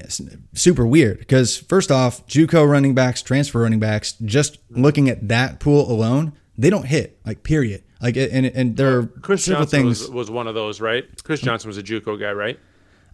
[0.54, 5.60] super weird because first off, JUCO running backs, transfer running backs, just looking at that
[5.60, 7.18] pool alone, they don't hit.
[7.24, 7.82] Like period.
[8.00, 10.00] Like and and there are Chris several Johnson things.
[10.02, 11.04] was, was one of those, right?
[11.24, 12.58] Chris Johnson was a JUCO guy, right?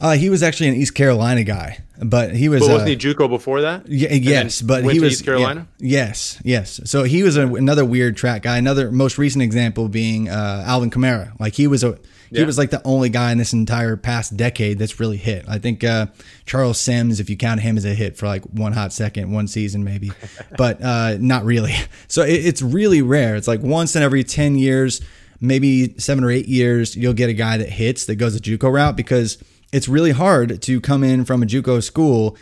[0.01, 2.61] uh, he was actually an East Carolina guy, but he was.
[2.61, 3.89] But uh, wasn't he JUCO before that?
[3.89, 5.67] Yeah, yes, but he was East Carolina.
[5.79, 6.81] yeah, yes, yes.
[6.85, 8.59] So he was a, another weird track guy.
[8.59, 11.39] Another most recent example being uh, Alvin Kamara.
[11.41, 11.99] Like he was a
[12.35, 15.45] he was like the only guy in this entire past decade that's really hit.
[15.49, 16.07] I think uh,
[16.47, 19.49] Charles Sims, if you count him as a hit for like one hot second, one
[19.49, 20.11] season maybe,
[20.57, 21.75] but uh, not really.
[22.07, 23.35] So it, it's really rare.
[23.35, 25.01] It's like once in every ten years,
[25.41, 28.73] maybe seven or eight years, you'll get a guy that hits that goes a JUCO
[28.73, 29.43] route because
[29.73, 32.37] it's really hard to come in from a JUCO school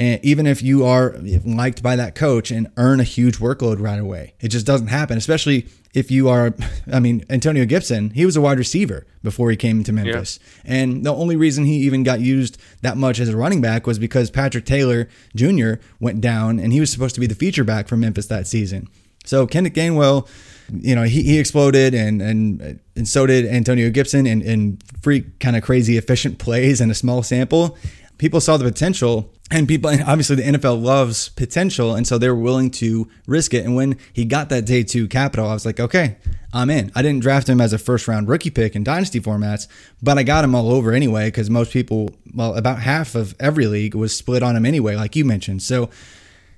[0.00, 3.98] and even if you are liked by that coach and earn a huge workload right
[3.98, 5.18] away, it just doesn't happen.
[5.18, 6.54] Especially if you are,
[6.92, 11.04] I mean, Antonio Gibson, he was a wide receiver before he came to Memphis, and
[11.04, 14.30] the only reason he even got used that much as a running back was because
[14.30, 15.74] Patrick Taylor Jr.
[16.00, 18.88] went down, and he was supposed to be the feature back for Memphis that season.
[19.24, 20.26] So Kenneth Gainwell,
[20.72, 25.38] you know, he, he exploded and and and so did Antonio Gibson and and freak
[25.40, 27.76] kind of crazy efficient plays in a small sample.
[28.20, 32.28] People saw the potential and people and obviously the NFL loves potential and so they
[32.28, 33.64] were willing to risk it.
[33.64, 36.18] And when he got that day two capital, I was like, okay,
[36.52, 36.92] I'm in.
[36.94, 39.68] I didn't draft him as a first round rookie pick in dynasty formats,
[40.02, 43.66] but I got him all over anyway because most people, well, about half of every
[43.66, 45.62] league was split on him anyway, like you mentioned.
[45.62, 45.88] So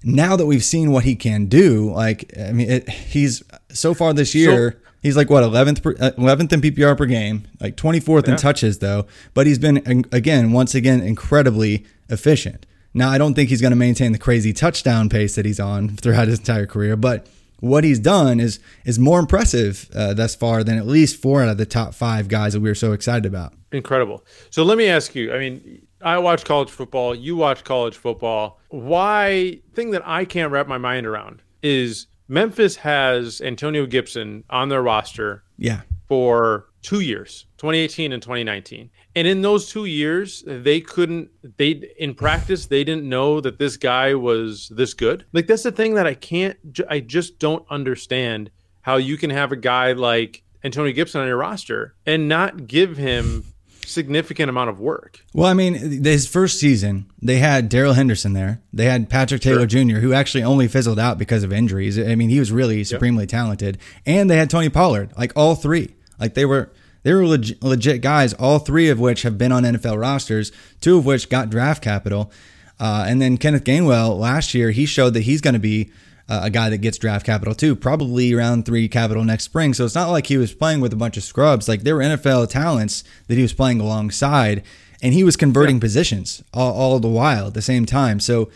[0.03, 4.13] now that we've seen what he can do, like I mean, it, he's so far
[4.13, 4.83] this year.
[5.03, 8.79] He's like what 11th per, uh, 11th in PPR per game, like 24th in touches
[8.79, 9.07] though.
[9.35, 12.67] But he's been again, once again, incredibly efficient.
[12.95, 15.91] Now I don't think he's going to maintain the crazy touchdown pace that he's on
[15.91, 17.27] throughout his entire career, but
[17.61, 21.49] what he's done is is more impressive uh, thus far than at least four out
[21.49, 23.53] of the top five guys that we were so excited about.
[23.71, 24.25] Incredible.
[24.51, 25.33] So let me ask you.
[25.33, 27.15] I mean, I watch college football.
[27.15, 28.59] You watch college football.
[28.71, 29.61] Why?
[29.75, 34.83] Thing that I can't wrap my mind around is Memphis has Antonio Gibson on their
[34.83, 41.31] roster Yeah, for two years 2018 and 2019 and in those two years they couldn't
[41.57, 45.25] they in practice they didn't know that this guy was this good.
[45.33, 46.59] Like that's the thing that i can't
[46.91, 51.37] i just don't understand how you can have a guy like antonio gibson on your
[51.37, 53.45] roster and not give him
[53.85, 58.61] significant amount of work Well, I mean, his first season, they had Darrell Henderson there.
[58.73, 61.99] They had Patrick Taylor Jr., who actually only fizzled out because of injuries.
[61.99, 63.79] I mean, he was really supremely talented.
[64.07, 65.95] And they had Tony Pollard, like all three.
[66.19, 66.71] Like they were
[67.03, 70.99] they were legit, legit guys, all three of which have been on NFL rosters, two
[70.99, 72.31] of which got draft capital.
[72.79, 75.91] Uh, and then Kenneth Gainwell last year, he showed that he's going to be
[76.29, 79.75] uh, a guy that gets draft capital too, probably around three capital next spring.
[79.75, 81.69] So it's not like he was playing with a bunch of scrubs.
[81.69, 84.63] Like there were NFL talents that he was playing alongside,
[85.03, 88.21] and he was converting positions all, all the while at the same time.
[88.21, 88.51] So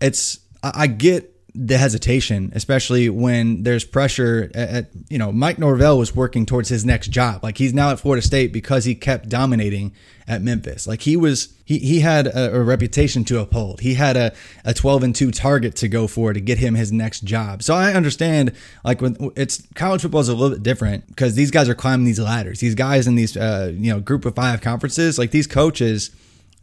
[0.00, 5.58] it's I, I get the hesitation, especially when there's pressure at, at, you know, Mike
[5.58, 7.42] Norvell was working towards his next job.
[7.42, 9.92] Like he's now at Florida State because he kept dominating
[10.28, 10.86] at Memphis.
[10.86, 13.80] Like he was, he, he had a, a reputation to uphold.
[13.80, 14.32] He had a,
[14.64, 17.64] a 12 and 2 target to go for to get him his next job.
[17.64, 18.52] So I understand
[18.84, 22.06] like when it's college football is a little bit different because these guys are climbing
[22.06, 22.60] these ladders.
[22.60, 26.10] These guys in these, uh, you know, group of five conferences, like these coaches,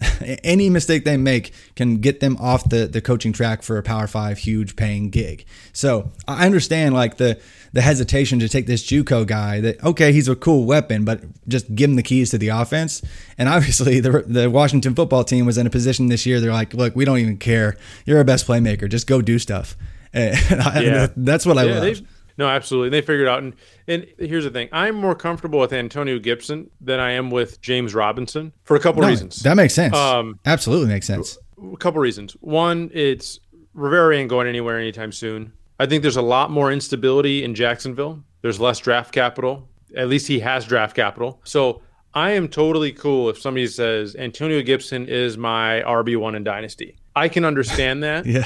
[0.44, 4.08] any mistake they make can get them off the, the coaching track for a power
[4.08, 5.46] five huge paying gig.
[5.74, 7.40] So I understand like the
[7.74, 11.76] the hesitation to take this JUCO guy that okay he's a cool weapon but just
[11.76, 13.02] give him the keys to the offense.
[13.38, 16.74] And obviously the the Washington football team was in a position this year they're like
[16.74, 19.76] look we don't even care you're our best playmaker just go do stuff.
[20.18, 21.08] And I, yeah.
[21.18, 22.02] that's what I yeah, love.
[22.38, 22.90] No, absolutely.
[22.90, 23.44] They figured out.
[23.44, 23.56] And,
[23.88, 27.94] and here's the thing I'm more comfortable with Antonio Gibson than I am with James
[27.94, 29.42] Robinson for a couple no, reasons.
[29.44, 29.96] That makes sense.
[29.96, 31.38] Um, Absolutely makes sense.
[31.74, 32.34] A couple reasons.
[32.42, 33.40] One, it's
[33.74, 35.54] Rivera ain't going anywhere anytime soon.
[35.80, 38.24] I think there's a lot more instability in Jacksonville.
[38.42, 39.68] There's less draft capital.
[39.96, 41.42] At least he has draft capital.
[41.44, 41.82] So
[42.14, 46.98] I am totally cool if somebody says Antonio Gibson is my RB1 in Dynasty.
[47.16, 48.26] I can understand that.
[48.26, 48.46] yeah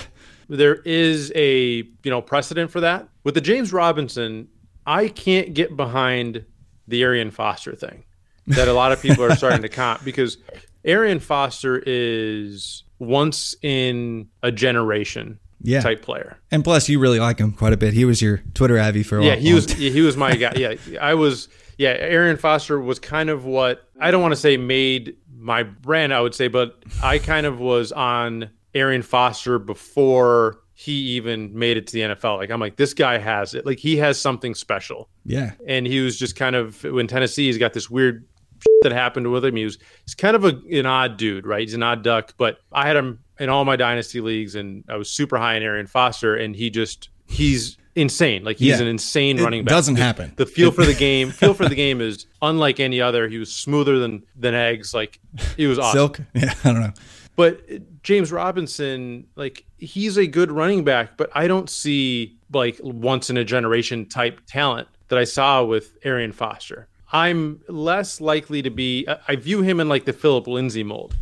[0.50, 3.08] there is a you know precedent for that.
[3.24, 4.48] With the James Robinson,
[4.86, 6.46] I can't get behind
[6.88, 8.04] the Arian Foster thing
[8.48, 10.38] that a lot of people are starting to comp because
[10.84, 15.82] Arian Foster is once in a generation yeah.
[15.82, 16.38] type player.
[16.52, 17.94] And plus, you really like him quite a bit.
[17.94, 19.30] He was your Twitter avy for a while.
[19.30, 19.36] yeah.
[19.36, 20.54] He was he was my guy.
[20.56, 21.48] Yeah, I was.
[21.78, 26.14] Yeah, Arian Foster was kind of what I don't want to say made my brand.
[26.14, 31.76] I would say, but I kind of was on Arian Foster before he even made
[31.76, 32.38] it to the NFL.
[32.38, 33.66] Like I'm like, this guy has it.
[33.66, 35.10] Like he has something special.
[35.26, 35.52] Yeah.
[35.68, 38.26] And he was just kind of in Tennessee, he's got this weird
[38.84, 39.58] that happened with him.
[39.58, 41.62] He was he's kind of a, an odd dude, right?
[41.62, 42.34] He's an odd duck.
[42.38, 45.64] But I had him in all my dynasty leagues and I was super high in
[45.64, 48.44] Arian Foster and he just he's insane.
[48.44, 48.82] Like he's yeah.
[48.82, 49.72] an insane it running back.
[49.72, 50.34] Doesn't happen.
[50.38, 53.28] The feel for the game, feel for the game is unlike any other.
[53.28, 54.94] He was smoother than than eggs.
[54.94, 55.20] Like
[55.58, 55.98] he was awesome.
[55.98, 56.20] Silk.
[56.34, 56.94] Yeah, I don't know.
[57.40, 63.30] But James Robinson, like he's a good running back, but I don't see like once
[63.30, 66.90] in a generation type talent that I saw with Arian Foster.
[67.14, 69.08] I'm less likely to be.
[69.26, 71.16] I view him in like the Phillip Lindsay mold,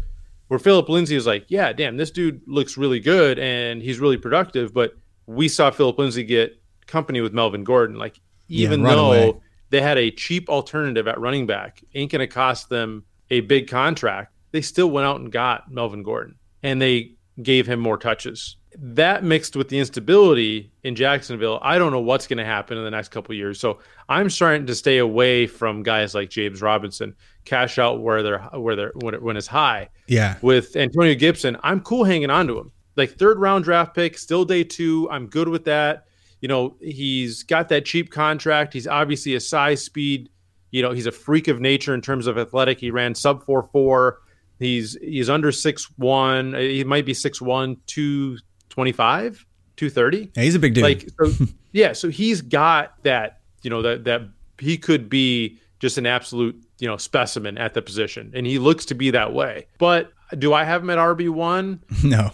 [0.48, 4.18] where Phillip Lindsay is like, yeah, damn, this dude looks really good and he's really
[4.18, 4.74] productive.
[4.74, 8.00] But we saw Phillip Lindsay get company with Melvin Gordon.
[8.00, 9.34] Like, even yeah, though away.
[9.70, 13.68] they had a cheap alternative at running back, ain't going to cost them a big
[13.68, 18.58] contract they still went out and got Melvin Gordon and they gave him more touches.
[18.80, 22.84] That mixed with the instability in Jacksonville, I don't know what's going to happen in
[22.84, 23.60] the next couple years.
[23.60, 28.40] So I'm starting to stay away from guys like James Robinson, cash out where they're
[28.54, 29.90] where they're when, it, when it's high.
[30.08, 30.38] Yeah.
[30.42, 32.72] With Antonio Gibson, I'm cool hanging on to him.
[32.96, 35.10] Like third round draft pick, still day two.
[35.10, 36.06] I'm good with that.
[36.42, 38.74] You know, he's got that cheap contract.
[38.74, 40.30] He's obviously a size speed.
[40.70, 42.80] You know, he's a freak of nature in terms of athletic.
[42.80, 44.20] He ran sub four four
[44.60, 46.56] He's he's under six one.
[46.56, 48.38] Uh, he might be six one, two
[48.70, 50.32] twenty five, two thirty.
[50.36, 50.84] Yeah, he's a big dude.
[50.84, 53.42] Like so, yeah, so he's got that.
[53.62, 54.22] You know that that
[54.60, 58.86] he could be just an absolute you know specimen at the position, and he looks
[58.86, 59.68] to be that way.
[59.78, 61.82] But do I have him at RB one?
[62.04, 62.32] No,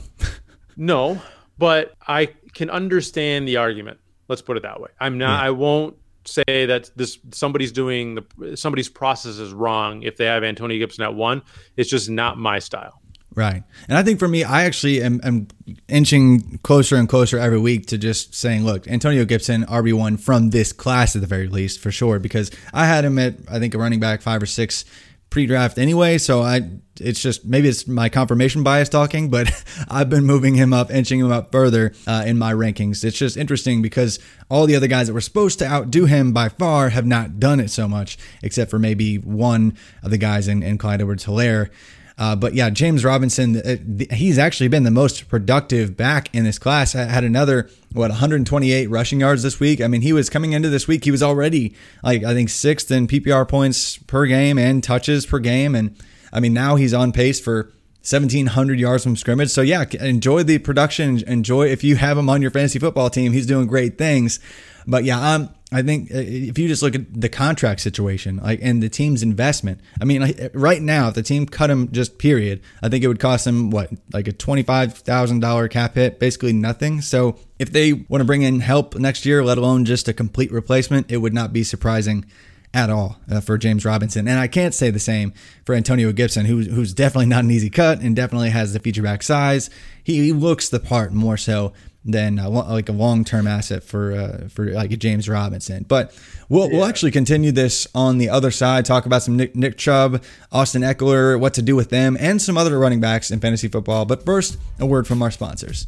[0.75, 1.21] no.
[1.57, 3.99] But I can understand the argument.
[4.27, 4.89] Let's put it that way.
[4.99, 5.39] I'm not.
[5.39, 5.47] Yeah.
[5.47, 10.43] I won't say that this somebody's doing the somebody's process is wrong if they have
[10.43, 11.41] Antonio Gibson at one.
[11.77, 13.01] It's just not my style.
[13.35, 13.63] Right.
[13.87, 15.47] And I think for me, I actually am, am,
[15.87, 20.71] inching closer and closer every week to just saying, look, Antonio Gibson, RB1 from this
[20.71, 23.79] class at the very least, for sure, because I had him at, I think, a
[23.79, 24.85] running back five or six
[25.33, 26.61] pre-draft anyway, so I
[27.01, 29.51] it's just maybe it's my confirmation bias talking, but
[29.89, 33.03] I've been moving him up, inching him up further uh, in my rankings.
[33.03, 36.49] It's just interesting because all the other guys that were supposed to outdo him by
[36.49, 40.61] far have not done it so much, except for maybe one of the guys in,
[40.61, 41.71] in Clyde Edwards-Helaire.
[42.17, 46.59] Uh, but yeah, James Robinson, uh, he's actually been the most productive back in this
[46.59, 46.95] class.
[46.95, 49.81] I Had another what 128 rushing yards this week.
[49.81, 51.03] I mean, he was coming into this week.
[51.05, 55.39] He was already like I think sixth in PPR points per game and touches per
[55.39, 55.95] game, and
[56.31, 57.71] I mean now he's on pace for
[58.03, 59.49] 1700 yards from scrimmage.
[59.49, 61.23] So yeah, enjoy the production.
[61.25, 63.31] Enjoy if you have him on your fantasy football team.
[63.31, 64.39] He's doing great things.
[64.85, 68.59] But yeah, um, I think uh, if you just look at the contract situation, like
[68.61, 72.61] and the team's investment, I mean, right now, if the team cut him just period,
[72.81, 76.19] I think it would cost them what like a twenty five thousand dollar cap hit,
[76.19, 77.01] basically nothing.
[77.01, 80.51] So if they want to bring in help next year, let alone just a complete
[80.51, 82.25] replacement, it would not be surprising
[82.73, 84.27] at all uh, for James Robinson.
[84.27, 85.33] And I can't say the same
[85.65, 89.03] for Antonio Gibson, who, who's definitely not an easy cut and definitely has the feature
[89.03, 89.69] back size.
[90.03, 91.73] He, he looks the part more so
[92.05, 95.85] than uh, like a long term asset for uh, for like a James Robinson.
[95.87, 96.17] But
[96.49, 96.77] we'll yeah.
[96.77, 98.85] we'll actually continue this on the other side.
[98.85, 100.21] Talk about some Nick, Nick Chubb,
[100.51, 104.05] Austin Ekeler, what to do with them, and some other running backs in fantasy football.
[104.05, 105.87] But first, a word from our sponsors.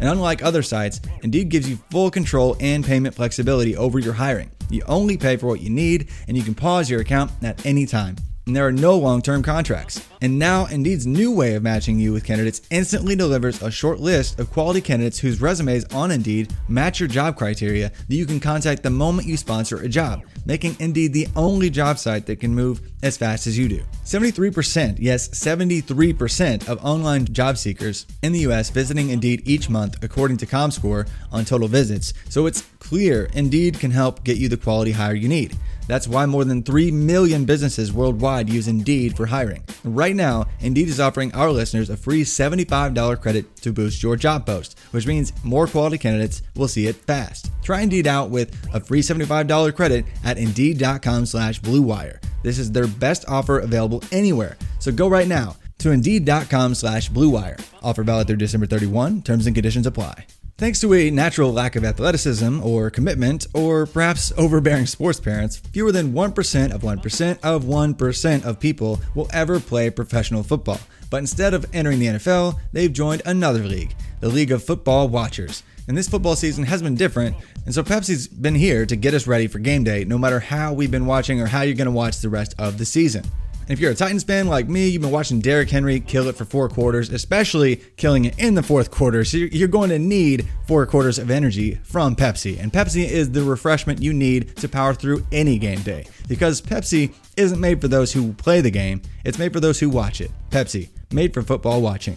[0.00, 4.50] And unlike other sites, Indeed gives you full control and payment flexibility over your hiring.
[4.70, 7.86] You only pay for what you need, and you can pause your account at any
[7.86, 8.16] time
[8.46, 10.06] and there are no long term contracts.
[10.22, 14.38] And now, Indeed's new way of matching you with candidates instantly delivers a short list
[14.38, 18.82] of quality candidates whose resumes on Indeed match your job criteria that you can contact
[18.82, 22.80] the moment you sponsor a job, making Indeed the only job site that can move
[23.02, 23.82] as fast as you do.
[24.04, 30.36] 73%, yes, 73% of online job seekers in the US visiting Indeed each month, according
[30.38, 32.12] to ComScore, on total visits.
[32.28, 35.56] So it's clear Indeed can help get you the quality hire you need.
[35.90, 39.64] That's why more than 3 million businesses worldwide use Indeed for hiring.
[39.82, 44.46] Right now, Indeed is offering our listeners a free $75 credit to boost your job
[44.46, 47.50] post, which means more quality candidates will see it fast.
[47.62, 52.22] Try Indeed out with a free $75 credit at Indeed.com slash BlueWire.
[52.44, 54.56] This is their best offer available anywhere.
[54.78, 57.58] So go right now to Indeed.com slash BlueWire.
[57.82, 59.22] Offer valid through December 31.
[59.22, 60.24] Terms and conditions apply.
[60.60, 65.90] Thanks to a natural lack of athleticism or commitment, or perhaps overbearing sports parents, fewer
[65.90, 70.78] than 1% of 1% of 1% of people will ever play professional football.
[71.08, 75.62] But instead of entering the NFL, they've joined another league, the League of Football Watchers.
[75.88, 79.26] And this football season has been different, and so Pepsi's been here to get us
[79.26, 81.90] ready for game day, no matter how we've been watching or how you're going to
[81.90, 83.24] watch the rest of the season.
[83.70, 86.34] And if you're a Titans fan like me, you've been watching Derrick Henry kill it
[86.34, 89.24] for four quarters, especially killing it in the fourth quarter.
[89.24, 92.58] So you're going to need four quarters of energy from Pepsi.
[92.58, 96.04] And Pepsi is the refreshment you need to power through any game day.
[96.26, 99.88] Because Pepsi isn't made for those who play the game, it's made for those who
[99.88, 100.32] watch it.
[100.50, 102.16] Pepsi, made for football watching.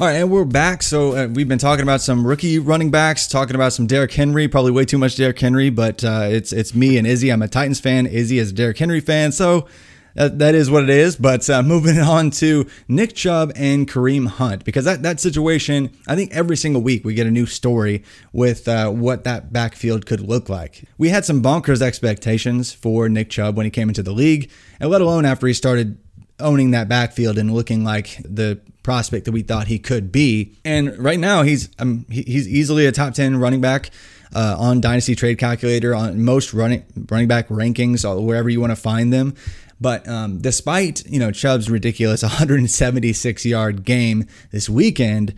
[0.00, 0.82] All right, and we're back.
[0.82, 4.48] So uh, we've been talking about some rookie running backs, talking about some Derrick Henry,
[4.48, 7.30] probably way too much Derrick Henry, but uh, it's it's me and Izzy.
[7.30, 8.06] I'm a Titans fan.
[8.06, 9.32] Izzy is a Derrick Henry fan.
[9.32, 9.68] So
[10.14, 11.16] that, that is what it is.
[11.16, 16.16] But uh, moving on to Nick Chubb and Kareem Hunt, because that, that situation, I
[16.16, 20.20] think every single week we get a new story with uh, what that backfield could
[20.20, 20.84] look like.
[20.98, 24.50] We had some bonkers expectations for Nick Chubb when he came into the league,
[24.80, 25.98] and let alone after he started
[26.40, 30.56] owning that backfield and looking like the prospect that we thought he could be.
[30.64, 33.90] And right now, he's um, he's easily a top ten running back.
[34.34, 38.76] Uh, on Dynasty Trade Calculator, on most running running back rankings, wherever you want to
[38.76, 39.34] find them.
[39.82, 45.34] But um, despite you know Chubb's ridiculous 176 yard game this weekend,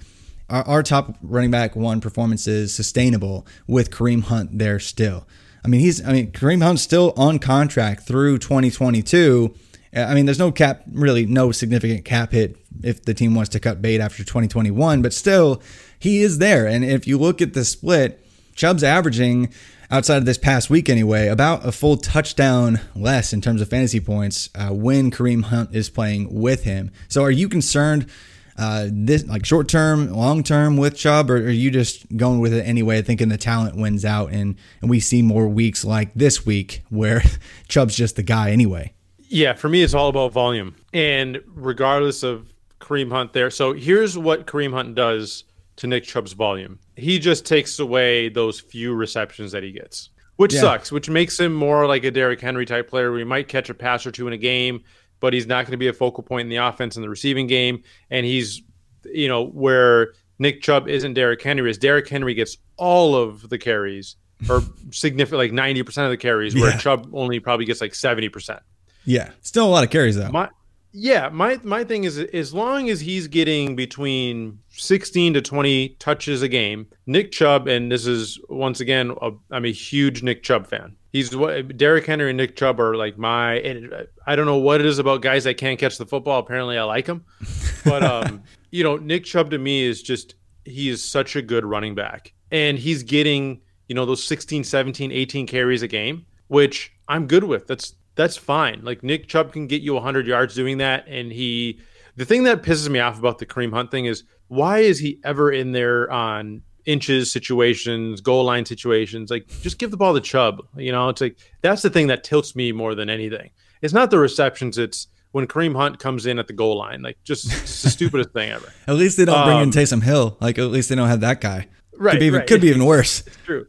[0.50, 5.26] our, our top running back one performance is sustainable with Kareem Hunt there still.
[5.64, 9.54] I mean he's I mean Kareem Hunt's still on contract through 2022.
[9.96, 13.60] I mean, there's no cap, really, no significant cap hit if the team wants to
[13.60, 15.62] cut bait after 2021, but still,
[16.00, 16.66] he is there.
[16.66, 18.20] And if you look at the split,
[18.56, 19.52] Chubb's averaging
[19.94, 24.00] outside of this past week anyway, about a full touchdown less in terms of fantasy
[24.00, 26.90] points uh, when Kareem Hunt is playing with him.
[27.06, 28.10] So are you concerned
[28.58, 32.52] uh, this like short term, long term with Chubb, or are you just going with
[32.52, 36.44] it anyway, thinking the talent wins out and, and we see more weeks like this
[36.44, 37.22] week where
[37.68, 38.92] Chubb's just the guy anyway?
[39.28, 40.74] Yeah, for me, it's all about volume.
[40.92, 43.48] And regardless of Kareem Hunt there.
[43.48, 45.44] So here's what Kareem Hunt does
[45.76, 46.78] to Nick Chubb's volume.
[46.96, 50.60] He just takes away those few receptions that he gets, which yeah.
[50.60, 53.70] sucks, which makes him more like a Derrick Henry type player where he might catch
[53.70, 54.84] a pass or two in a game,
[55.20, 57.46] but he's not going to be a focal point in the offense in the receiving
[57.46, 57.82] game.
[58.10, 58.62] And he's,
[59.04, 63.58] you know, where Nick Chubb isn't Derrick Henry, is Derrick Henry gets all of the
[63.58, 64.16] carries
[64.48, 66.78] or significant like 90% of the carries, where yeah.
[66.78, 68.60] Chubb only probably gets like 70%.
[69.04, 69.30] Yeah.
[69.42, 70.30] Still a lot of carries though.
[70.30, 70.50] My,
[70.96, 76.40] yeah, my my thing is as long as he's getting between 16 to 20 touches
[76.40, 80.68] a game, Nick Chubb, and this is once again, i am a huge Nick Chubb
[80.68, 80.94] fan.
[81.12, 83.54] He's what Derrick Henry and Nick Chubb are like my.
[83.54, 86.38] And I don't know what it is about guys that can't catch the football.
[86.38, 87.24] Apparently, I like them,
[87.84, 91.64] but um, you know, Nick Chubb to me is just he is such a good
[91.64, 96.92] running back, and he's getting you know those 16, 17, 18 carries a game, which
[97.08, 97.66] I'm good with.
[97.66, 98.80] That's that's fine.
[98.84, 101.80] Like Nick Chubb can get you 100 yards doing that, and he.
[102.16, 105.18] The thing that pisses me off about the Kareem Hunt thing is why is he
[105.24, 109.30] ever in there on inches situations, goal line situations?
[109.30, 110.62] Like, just give the ball to Chubb.
[110.76, 113.50] You know, it's like that's the thing that tilts me more than anything.
[113.82, 114.78] It's not the receptions.
[114.78, 117.02] It's when Kareem Hunt comes in at the goal line.
[117.02, 118.72] Like, just it's the stupidest thing ever.
[118.86, 120.36] At least they don't bring in Um, Taysom Hill.
[120.40, 121.66] Like at least they don't have that guy.
[121.96, 122.48] Right, Could be even, right.
[122.48, 123.26] could be even worse.
[123.26, 123.66] It's true.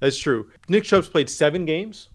[0.00, 0.50] That's true.
[0.68, 2.10] Nick Chubb's played seven games.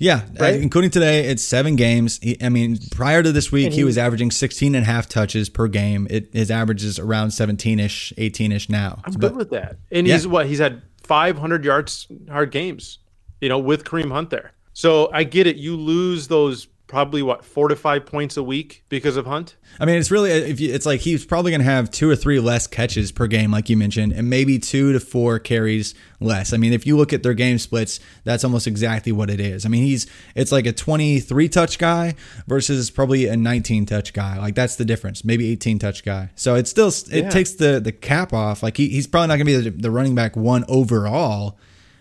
[0.00, 0.54] Yeah, Right?
[0.54, 2.18] uh, including today, it's seven games.
[2.22, 5.48] He, I mean, prior to this week, he, was averaging 16 and a half touches
[5.50, 6.06] per game.
[6.10, 9.02] It, his average is around 17-ish, 18-ish now.
[9.04, 9.76] I'm But- good with that.
[9.92, 10.14] And Yeah.
[10.14, 10.46] he's what?
[10.46, 12.98] He's had 500 yards hard games,
[13.42, 14.52] you know, with Kareem Hunt there.
[14.72, 15.56] So I get it.
[15.56, 19.56] You lose those probably what four to five points a week because of Hunt.
[19.78, 22.16] I mean, it's really if you, it's like he's probably going to have two or
[22.16, 26.52] three less catches per game, like you mentioned, and maybe two to four carries less.
[26.52, 29.64] I mean, if you look at their game splits, that's almost exactly what it is.
[29.64, 32.14] I mean, he's it's like a 23 touch guy
[32.46, 34.36] versus probably a 19 touch guy.
[34.38, 35.24] Like that's the difference.
[35.24, 36.30] Maybe 18 touch guy.
[36.34, 37.30] So it still it Yeah.
[37.30, 38.62] takes the the cap off.
[38.62, 41.56] Like he, he's probably not going to be the, the running back one overall.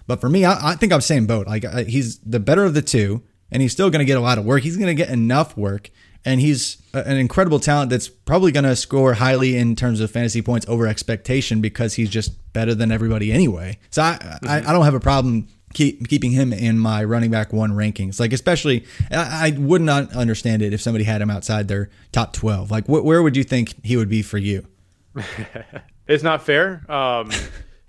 [0.07, 1.45] But for me, I, I think I'm same boat.
[1.45, 3.21] Like uh, he's the better of the two,
[3.52, 4.64] and he's still going to get a lot of work.
[4.64, 5.89] He's going to get enough work,
[6.26, 10.41] and he's an incredible talent that's probably going to score highly in terms of fantasy
[10.41, 13.78] points over expectation because he's just better than everybody anyway.
[13.89, 14.70] So I I, mm-hmm.
[14.70, 15.47] I don't have a problem.
[15.76, 20.12] Keep, keeping him in my running back one rankings, like especially, I, I would not
[20.16, 22.72] understand it if somebody had him outside their top twelve.
[22.72, 24.66] Like, wh- where would you think he would be for you?
[26.10, 27.30] It's not fair um,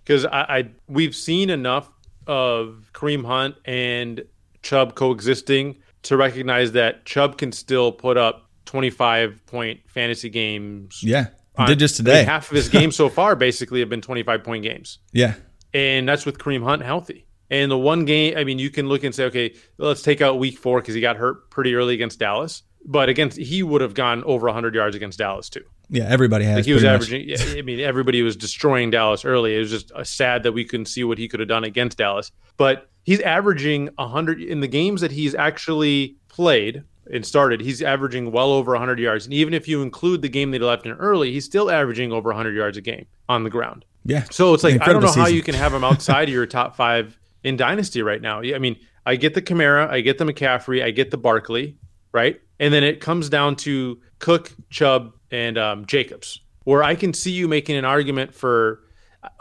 [0.04, 1.90] because I, I we've seen enough
[2.26, 4.22] of Kareem Hunt and
[4.62, 11.00] Chubb coexisting to recognize that Chubb can still put up 25 point fantasy games.
[11.02, 12.24] Yeah, on- did just I mean, today.
[12.24, 14.98] half of his games so far basically have been 25 point games.
[15.12, 15.34] yeah,
[15.74, 17.26] and that's with Kareem Hunt healthy.
[17.52, 20.38] And the one game, I mean, you can look and say, okay, let's take out
[20.38, 22.62] Week Four because he got hurt pretty early against Dallas.
[22.86, 25.64] But against, he would have gone over 100 yards against Dallas too.
[25.90, 26.04] yeah.
[26.08, 26.56] Everybody has.
[26.56, 26.92] Like he was much.
[27.12, 27.58] averaging.
[27.58, 29.54] I mean, everybody was destroying Dallas early.
[29.56, 32.30] It was just sad that we couldn't see what he could have done against Dallas.
[32.56, 37.60] But he's averaging 100 in the games that he's actually played and started.
[37.60, 39.26] He's averaging well over 100 yards.
[39.26, 42.12] And even if you include the game that he left in early, he's still averaging
[42.12, 43.84] over 100 yards a game on the ground.
[44.04, 44.24] Yeah.
[44.30, 46.76] So it's like I don't know how you can have him outside of your top
[46.76, 48.40] five in Dynasty right now.
[48.40, 48.76] I mean,
[49.06, 51.76] I get the Kamara, I get the McCaffrey, I get the Barkley,
[52.12, 52.40] right?
[52.58, 57.30] And then it comes down to Cook, Chubb, and um, Jacobs, where I can see
[57.30, 58.80] you making an argument for.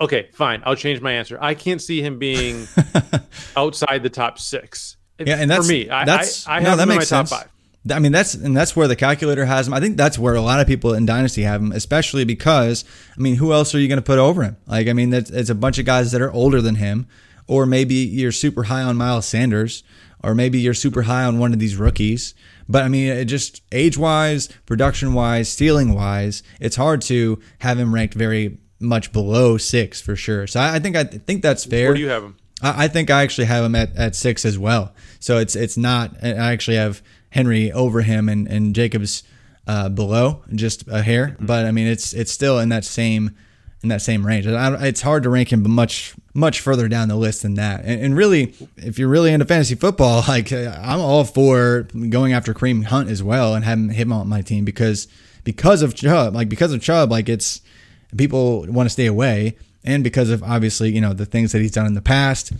[0.01, 0.61] Okay, fine.
[0.65, 1.37] I'll change my answer.
[1.41, 2.67] I can't see him being
[3.57, 4.97] outside the top six.
[5.19, 5.89] Yeah, and that's for me.
[5.89, 7.41] I, that's I, I no, have that him in my makes top sense.
[7.41, 7.51] five.
[7.91, 9.73] I mean, that's and that's where the calculator has him.
[9.73, 12.83] I think that's where a lot of people in Dynasty have him, especially because
[13.17, 14.57] I mean, who else are you going to put over him?
[14.67, 17.07] Like, I mean, that's it's a bunch of guys that are older than him,
[17.47, 19.83] or maybe you're super high on Miles Sanders,
[20.23, 22.33] or maybe you're super high on one of these rookies.
[22.67, 27.79] But I mean, it just age wise, production wise, stealing wise, it's hard to have
[27.79, 30.47] him ranked very much below six for sure.
[30.47, 31.87] So I, I think I think that's fair.
[31.87, 32.37] Where do you have him?
[32.61, 34.93] I I think I actually have him at, at six as well.
[35.19, 36.15] So it's it's not.
[36.23, 37.01] I actually have
[37.31, 39.23] Henry over him and and Jacobs
[39.67, 41.35] uh, below just a hair.
[41.39, 43.35] But I mean, it's it's still in that same
[43.81, 44.45] in that same range.
[44.47, 47.85] I, it's hard to rank him much much further down the list than that.
[47.85, 52.33] And, and really, if you're really into fantasy football, like uh, I'm all for going
[52.33, 55.07] after Kareem Hunt as well and having him on my team because
[55.43, 57.61] because of Chubb, like because of Chubb, like it's
[58.17, 61.71] people want to stay away, and because of obviously you know the things that he's
[61.71, 62.51] done in the past,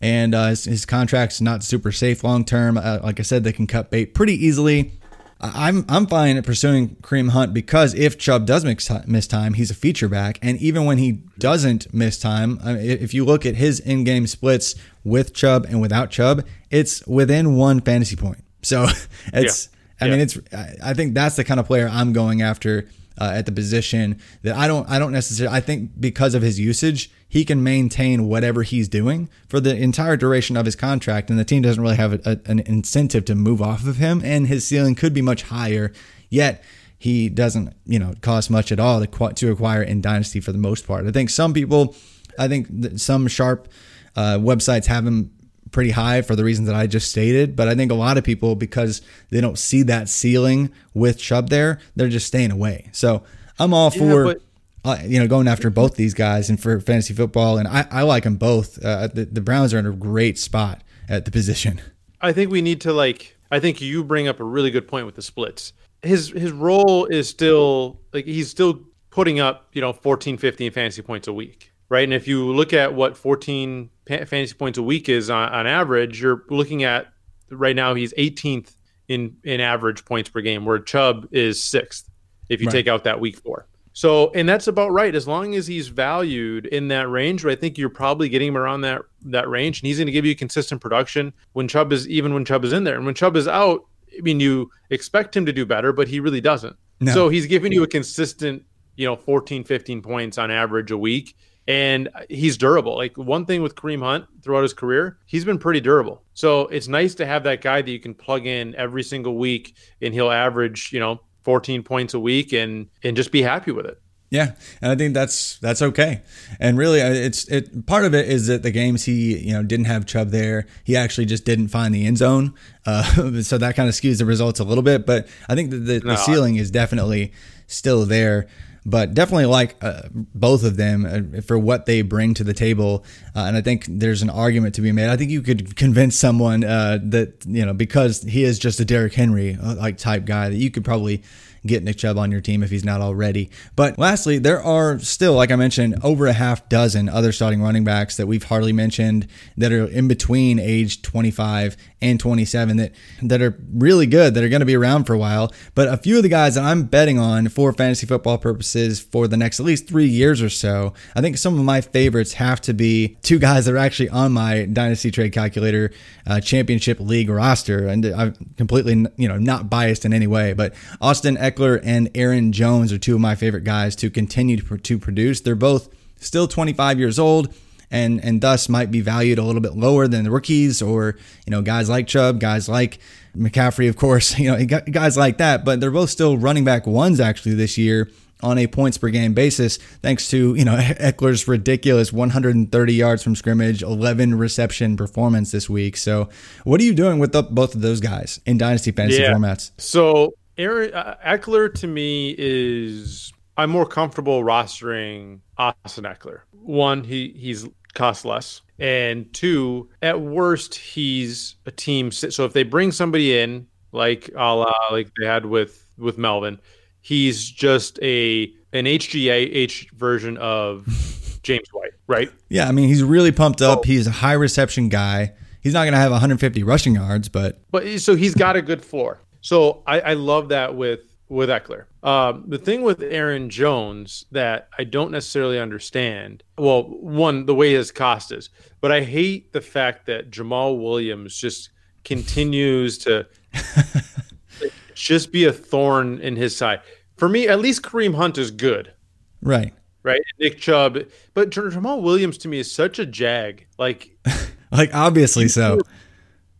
[0.00, 2.78] and uh, his, his contract's not super safe long term.
[2.78, 4.92] Uh, like I said, they can cut bait pretty easily.
[5.40, 9.70] I'm I'm fine at pursuing Kareem Hunt because if Chubb does miss miss time, he's
[9.70, 13.44] a feature back, and even when he doesn't miss time, I mean, if you look
[13.44, 18.42] at his in-game splits with Chubb and without Chubb, it's within one fantasy point.
[18.62, 18.86] So
[19.34, 19.68] it's
[20.00, 20.38] I mean it's
[20.82, 22.88] I think that's the kind of player I'm going after
[23.18, 26.58] uh, at the position that I don't I don't necessarily I think because of his
[26.58, 31.38] usage he can maintain whatever he's doing for the entire duration of his contract and
[31.38, 34.66] the team doesn't really have a, an incentive to move off of him and his
[34.66, 35.92] ceiling could be much higher
[36.28, 36.62] yet
[37.04, 40.58] he doesn't you know cost much at all to, to acquire in dynasty for the
[40.58, 41.06] most part.
[41.06, 41.94] I think some people
[42.38, 43.68] I think some sharp
[44.16, 45.30] uh, websites have him
[45.74, 47.54] pretty high for the reasons that I just stated.
[47.54, 51.50] But I think a lot of people, because they don't see that ceiling with Chubb
[51.50, 52.88] there, they're just staying away.
[52.92, 53.24] So
[53.58, 54.24] I'm all for.
[54.24, 54.40] but-
[54.86, 58.02] uh, you know, going after both these guys and for fantasy football, and I, I
[58.02, 58.84] like them both.
[58.84, 61.80] Uh, the, the Browns are in a great spot at the position.
[62.20, 63.36] I think we need to like.
[63.50, 65.72] I think you bring up a really good point with the splits.
[66.02, 71.00] His his role is still like he's still putting up you know 14, 15 fantasy
[71.00, 72.04] points a week, right?
[72.04, 76.20] And if you look at what 14 fantasy points a week is on, on average,
[76.20, 77.06] you're looking at
[77.50, 78.74] right now he's 18th
[79.06, 82.10] in in average points per game, where Chubb is sixth
[82.48, 82.72] if you Right.
[82.72, 83.66] take out that week four.
[83.92, 85.14] So, and that's about right.
[85.14, 88.80] As long as he's valued in that range, I think you're probably getting him around
[88.80, 92.34] that that range, and he's going to give you consistent production when Chubb is even
[92.34, 93.84] when Chubb is in there, and when Chubb is out.
[94.16, 96.76] I mean, you expect him to do better, but he really doesn't.
[97.00, 97.12] No.
[97.12, 98.62] So he's giving you a consistent,
[98.96, 101.36] you know, 14, 15 points on average a week.
[101.66, 102.96] And he's durable.
[102.96, 106.22] Like one thing with Kareem Hunt throughout his career, he's been pretty durable.
[106.34, 109.74] So it's nice to have that guy that you can plug in every single week
[110.02, 113.86] and he'll average, you know, 14 points a week and and just be happy with
[113.86, 114.00] it.
[114.30, 116.22] Yeah, and I think that's that's okay.
[116.58, 117.86] And really, uh, it's it.
[117.86, 120.96] Part of it is that the games he you know didn't have Chubb there, he
[120.96, 122.52] actually just didn't find the end zone,
[122.86, 125.06] uh, so that kind of skews the results a little bit.
[125.06, 127.32] But I think the, the, No, the ceiling is definitely
[127.68, 128.48] still there.
[128.86, 131.06] But definitely like uh, both of them
[131.36, 133.04] uh, for what they bring to the table,
[133.34, 135.08] uh, and I think there's an argument to be made.
[135.08, 138.84] I think you could convince someone uh, that you know because he is just a
[138.84, 141.22] Derrick Henry uh, like type guy that you could probably
[141.66, 143.50] get Nick Chubb on your team if he's not already.
[143.76, 147.84] But lastly, there are still, like I mentioned, over a half dozen other starting running
[147.84, 152.92] backs that we've hardly mentioned that are in between age 25 and 27 that
[153.22, 155.52] that are really good, that are going to be around for a while.
[155.74, 159.26] But a few of the guys that I'm betting on for fantasy football purposes for
[159.26, 162.60] the next at least three years or so, I think some of my favorites have
[162.62, 165.92] to be two guys that are actually on my Dynasty Trade Calculator
[166.26, 170.74] uh, Championship League roster, and I'm completely you know not biased in any way, but
[171.00, 174.98] Austin Ekeler and Aaron Jones are two of my favorite guys to continue to, to
[174.98, 175.40] produce.
[175.40, 175.88] They're both
[176.18, 177.54] still 25 years old
[177.90, 181.50] and and thus might be valued a little bit lower than the rookies or you
[181.50, 182.98] know guys like Chubb, guys like
[183.36, 185.64] McCaffrey, of course, you know guys like that.
[185.64, 188.10] But they're both still running back ones actually this year
[188.42, 193.34] on a points per game basis, thanks to you know Ekeler's ridiculous 130 yards from
[193.36, 195.96] scrimmage, 11 reception performance this week.
[195.96, 196.28] So,
[196.64, 199.34] what are you doing with the, both of those guys in dynasty fantasy Yeah.
[199.34, 199.70] formats?
[199.78, 206.40] So Aaron uh, Ekeler to me is I'm more comfortable rostering Austin Ekeler.
[206.52, 212.10] One, he he's cost less, and two, at worst, he's a team.
[212.10, 216.60] So if they bring somebody in like a la like they had with with Melvin,
[217.00, 220.86] he's just a an HGH version of
[221.42, 222.30] James White, right?
[222.48, 223.84] Yeah, I mean he's really pumped up.
[223.84, 225.34] He's a high reception guy.
[225.60, 228.84] He's not going to have 150 rushing yards, but But so he's got a good
[228.84, 229.20] floor.
[229.44, 231.84] So I, I love that with with Ekeler.
[232.02, 236.42] Um, the thing with Aaron Jones that I don't necessarily understand.
[236.56, 238.48] Well, one the way his cost is,
[238.80, 241.68] but I hate the fact that Jamaal Williams just
[242.04, 243.26] continues to
[244.94, 246.80] just be a thorn in his side.
[247.18, 248.94] For me, at least Kareem Hunt is good,
[249.42, 249.74] right.
[250.02, 250.22] right?
[250.40, 251.00] Nick Chubb,
[251.34, 253.66] but Jamaal Williams to me is such a jag.
[253.76, 254.16] Like
[254.74, 255.80] Like obviously so.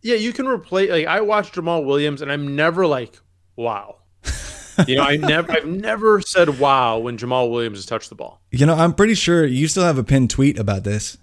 [0.05, 0.91] Yeah, you can replace.
[0.91, 3.19] Like I watch Jamaal Williams, and I'm never like,
[3.55, 3.97] "Wow."
[4.87, 8.39] You know, I never, I've never said "wow" when Jamaal Williams has touched the ball.
[8.51, 11.17] You know, I'm pretty sure you still have a pinned tweet about this,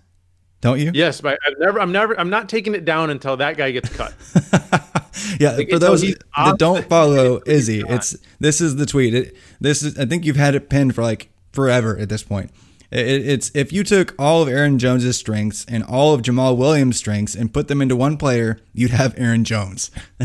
[0.63, 0.91] don't you?
[0.95, 3.89] Yes, but I've never, I'm never, I'm not taking it down until that guy gets
[3.91, 4.15] cut.
[5.39, 9.15] Yeah, Like, for those that don't follow Izzy, it's this is the tweet.
[9.15, 12.51] It, this is I think you've had it pinned for like forever at this point.
[12.93, 16.99] It, it's if you took all of Aaron Jones's strengths and all of Jamaal Williams'
[16.99, 19.91] strengths and put them into one player, you'd have Aaron Jones.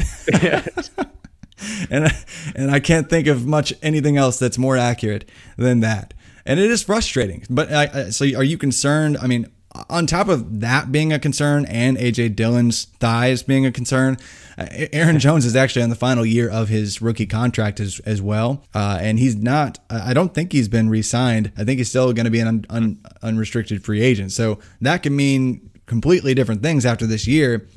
[1.89, 2.13] and
[2.55, 6.13] and I can't think of much anything else that's more accurate than that.
[6.45, 7.45] And it is frustrating.
[7.49, 9.18] But I, so, are you concerned?
[9.22, 9.51] I mean,
[9.89, 14.17] on top of that being a concern and AJ Dillon's thighs being a concern,
[14.57, 18.21] uh, Aaron Jones is actually on the final year of his rookie contract as, as
[18.21, 19.80] well, uh, and he's not.
[19.89, 21.51] I don't think he's been re-signed.
[21.57, 24.32] I think he's still going to be an un, un, unrestricted free agent.
[24.32, 27.67] So that can mean completely different things after this year.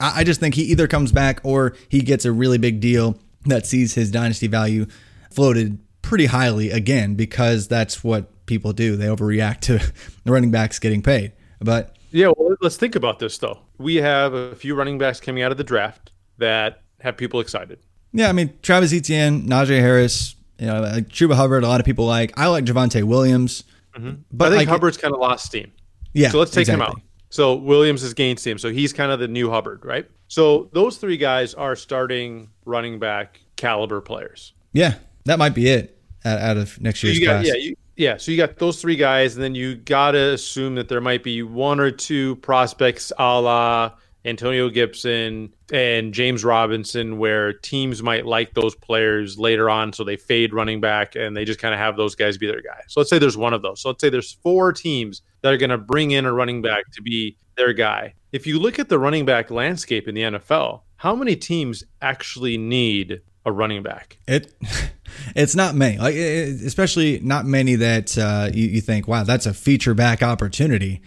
[0.00, 3.18] I I just think he either comes back or he gets a really big deal
[3.46, 4.86] that sees his dynasty value
[5.30, 8.96] floated pretty highly again because that's what people do.
[8.96, 9.78] They overreact to
[10.24, 11.32] the running backs getting paid.
[11.60, 13.58] But yeah, well, let's think about this though.
[13.78, 17.78] We have a few running backs coming out of the draft that have people excited.
[18.12, 21.64] yeah, I mean Travis Etienne, Najee Harris, you know, like Chuba Hubbard.
[21.64, 22.32] A lot of people like.
[22.38, 23.64] I like Javonte Williams.
[23.94, 24.02] But
[24.32, 25.72] But I think like, Hubbard's kind of lost steam.
[26.12, 27.00] yeah, So let's take him out.
[27.30, 28.56] So Williams has gained steam.
[28.58, 30.08] So he's kind of the new Hubbard, right?
[30.28, 34.52] So those three guys are starting running back caliber players.
[34.72, 34.94] Yeah,
[35.24, 37.46] that might be it out, of next So year's you got, class.
[37.48, 38.16] yeah, you, yeah.
[38.16, 41.24] So you got those three guys, and then you got to assume that there might
[41.24, 43.92] be one or two prospects, a la
[44.24, 50.16] Antonio Gibson and James Robinson, where teams might like those players later on, so they
[50.16, 52.80] fade running back, and they just kind of have those guys be their guy.
[52.86, 53.80] So let's say there's one of those.
[53.80, 56.84] So let's say there's four teams that are going to bring in a running back
[56.92, 58.14] to be their guy.
[58.30, 62.58] If you look at the running back landscape in the NFL, how many teams actually
[62.58, 64.18] need a running back?
[64.26, 64.52] It
[65.36, 69.54] it's not many, like especially not many that uh, you, you, think, wow, that's a
[69.54, 71.02] feature back opportunity.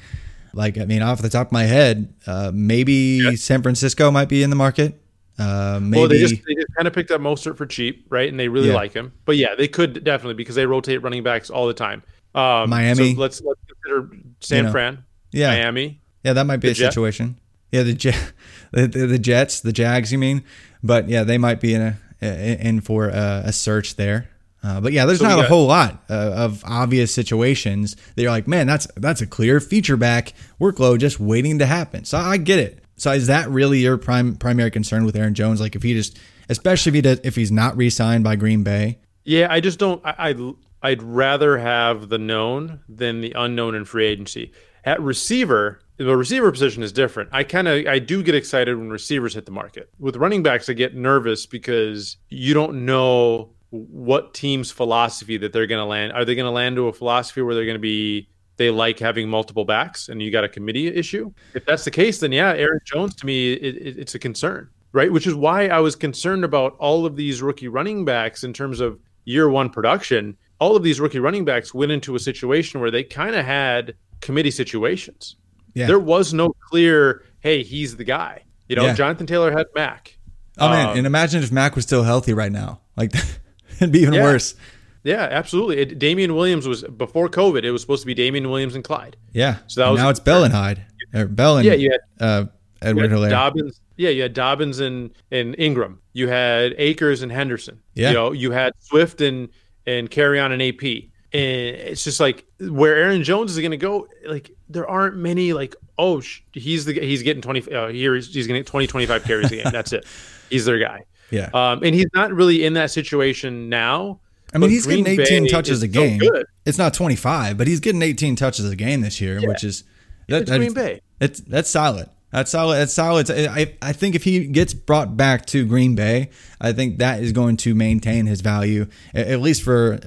[0.54, 3.32] Like, I mean, off the top of my head, uh, maybe yeah.
[3.36, 5.02] San Francisco might be in the market.
[5.39, 8.30] Uh, maybe well, they just, they just kind of picked up Mostert for cheap, right?
[8.30, 8.76] And they really yeah.
[8.76, 9.14] like him.
[9.26, 12.04] But yeah, they could definitely because they rotate running backs all the time.
[12.36, 13.16] Um, Miami.
[13.16, 14.10] So let's let's consider
[14.42, 15.06] San you know, Fran.
[15.32, 16.02] Yeah, Miami.
[16.24, 16.96] Yeah, that might be the a Jets.
[16.96, 17.39] situation.
[17.72, 18.28] Yeah, the,
[18.72, 20.44] the, the Jets, the Jags, you mean?
[20.84, 24.30] But yeah, they might be in a in for a, a search there.
[24.63, 28.22] Uh, but yeah, there's so not got, a whole lot uh, of obvious situations that
[28.22, 32.05] you're like, man, that's that's a clear feature back workload just waiting to happen.
[32.05, 32.84] So I get it.
[32.95, 35.59] So is that really your prime primary concern with Aaron Jones?
[35.59, 36.19] Like if he just,
[36.49, 38.99] especially if he does, if he's not re-signed by Green Bay?
[39.24, 39.99] Yeah, I just don't.
[40.05, 40.53] I, I
[40.84, 44.51] I'd rather have the known than the unknown in free agency.
[44.84, 47.30] At receiver, the receiver position is different.
[47.32, 49.89] I kind of I do get excited when receivers hit the market.
[49.99, 55.68] With running backs, I get nervous because you don't know what team's philosophy that they're
[55.68, 56.12] going to land.
[56.14, 58.28] Are they going to land to a philosophy where they're going to be
[58.58, 61.32] they like having multiple backs and you got a committee issue?
[61.54, 64.70] If that's the case, then yeah, Aaron Jones to me it, it, it's a concern,
[64.91, 65.12] right?
[65.12, 68.80] Which is why I was concerned about all of these rookie running backs in terms
[68.80, 70.38] of year one production.
[70.60, 73.95] All of these rookie running backs went into a situation where they kind of had
[74.20, 75.38] committee situations
[75.74, 75.88] yeah.
[75.88, 78.43] There was no clear, hey, he's the guy.
[78.67, 78.93] You know, yeah.
[78.93, 80.17] Jonathan Taylor had Mack.
[80.57, 82.82] Oh man, um, and imagine if Mack was still healthy right now.
[82.95, 83.13] Like
[83.78, 84.24] it'd be even yeah.
[84.24, 84.55] worse.
[85.03, 85.80] Yeah, absolutely.
[85.80, 87.63] It, Damien Williams was before COVID.
[87.63, 89.17] It was supposed to be Damien Williams and Clyde.
[89.32, 89.57] Yeah.
[89.67, 92.01] So that and was now it's Bell and Hyde or Bell and yeah, you had,
[92.19, 92.45] uh,
[92.82, 93.30] Edward Helaire.
[93.30, 93.82] Dobbins.
[93.97, 96.01] Yeah, you had Dobbins and, and Ingram.
[96.13, 97.82] You had Akers and Henderson.
[97.93, 98.09] Yeah.
[98.09, 99.49] You know, you had Swift and
[99.88, 104.07] and Kerryon and AP and it's just like where Aaron Jones is going to go.
[104.26, 108.34] Like there aren't many like oh sh- he's the he's getting twenty uh, here he's,
[108.34, 109.65] he's get 20 25 carries a game.
[109.72, 110.05] That's it.
[110.49, 111.05] He's their guy.
[111.30, 111.49] Yeah.
[111.53, 114.19] Um, and he's not really in that situation now.
[114.53, 116.19] I mean, he's Green getting 18 Bay touches a game.
[116.19, 119.47] So it's not 25, but he's getting 18 touches a game this year, yeah.
[119.47, 119.86] which is
[120.28, 121.01] that, it's Green Bay.
[121.22, 122.09] It's that's solid.
[122.32, 122.78] That's solid.
[122.78, 123.30] That's solid.
[123.30, 127.32] I, I think if he gets brought back to Green Bay, I think that is
[127.32, 129.99] going to maintain his value at least for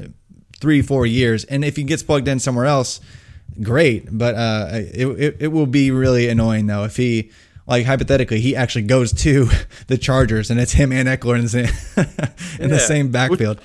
[0.59, 1.45] three, four years.
[1.45, 3.01] And if he gets plugged in somewhere else,
[3.63, 4.07] great.
[4.11, 7.31] But uh, it, it, it will be really annoying though if he
[7.67, 9.49] like hypothetically he actually goes to
[9.87, 11.65] the Chargers and it's him and Ekeler in the same
[12.61, 12.77] in yeah.
[12.77, 13.61] the same backfield.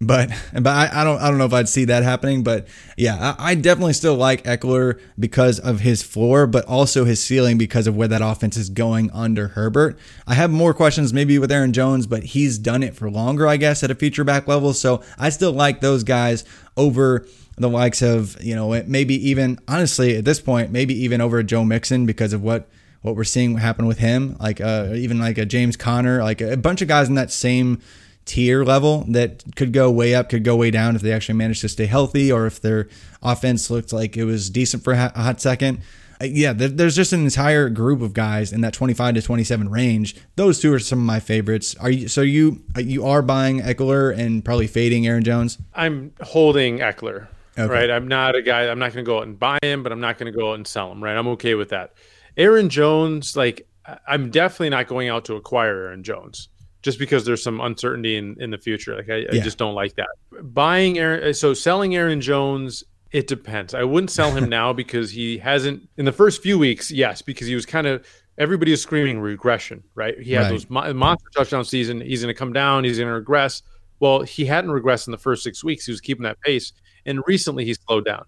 [0.00, 2.44] But but I, I, don't I don't know if I'd see that happening.
[2.44, 7.22] But yeah, I, I, definitely still like Ekeler because of his floor, but also his
[7.22, 9.98] ceiling because of where that offense is going under Herbert.
[10.24, 13.56] I have more questions maybe with Aaron Jones, but he's done it for longer, I
[13.56, 14.72] guess, at a feature back level.
[14.72, 16.44] So I still like those guys
[16.76, 17.26] over
[17.58, 21.64] the likes of you know maybe even honestly at this point maybe even over Joe
[21.64, 22.68] Mixon because of what
[23.02, 26.56] what we're seeing happen with him like uh, even like a James Conner like a
[26.56, 27.80] bunch of guys in that same
[28.28, 31.60] tier level that could go way up, could go way down if they actually manage
[31.62, 32.86] to stay healthy or if their
[33.22, 35.80] offense looked like it was decent for a hot second.
[36.20, 40.16] Uh, yeah, there's just an entire group of guys in that 25 to 27 range.
[40.36, 41.74] Those two are some of my favorites.
[41.76, 45.58] Are you so you uh, you are buying Ekeler and probably fading Aaron Jones?
[45.74, 47.28] I'm holding Ekeler.
[47.58, 47.72] Okay.
[47.72, 48.68] Right, I'm not a guy.
[48.68, 50.50] I'm not going to go out and buy him, but I'm not going to go
[50.50, 51.02] out and sell him.
[51.02, 51.94] Right, I'm okay with that.
[52.36, 53.68] Aaron Jones, like
[54.06, 56.48] I'm definitely not going out to acquire Aaron Jones
[56.82, 58.96] just because there's some uncertainty in, in the future.
[58.96, 59.28] Like I, yeah.
[59.32, 60.08] I just don't like that.
[60.54, 63.74] Buying Aaron, uh, so selling Aaron Jones, it depends.
[63.74, 66.90] I wouldn't sell him now because he hasn't in the first few weeks.
[66.90, 68.06] Yes, because he was kind of
[68.36, 70.18] everybody is screaming regression, right?
[70.18, 70.50] He had right.
[70.50, 72.00] those mo- monster touchdown season.
[72.00, 72.84] He's going to come down.
[72.84, 73.62] He's going to regress.
[74.00, 75.86] Well, he hadn't regressed in the first six weeks.
[75.86, 76.72] He was keeping that pace,
[77.08, 78.24] and recently he slowed down.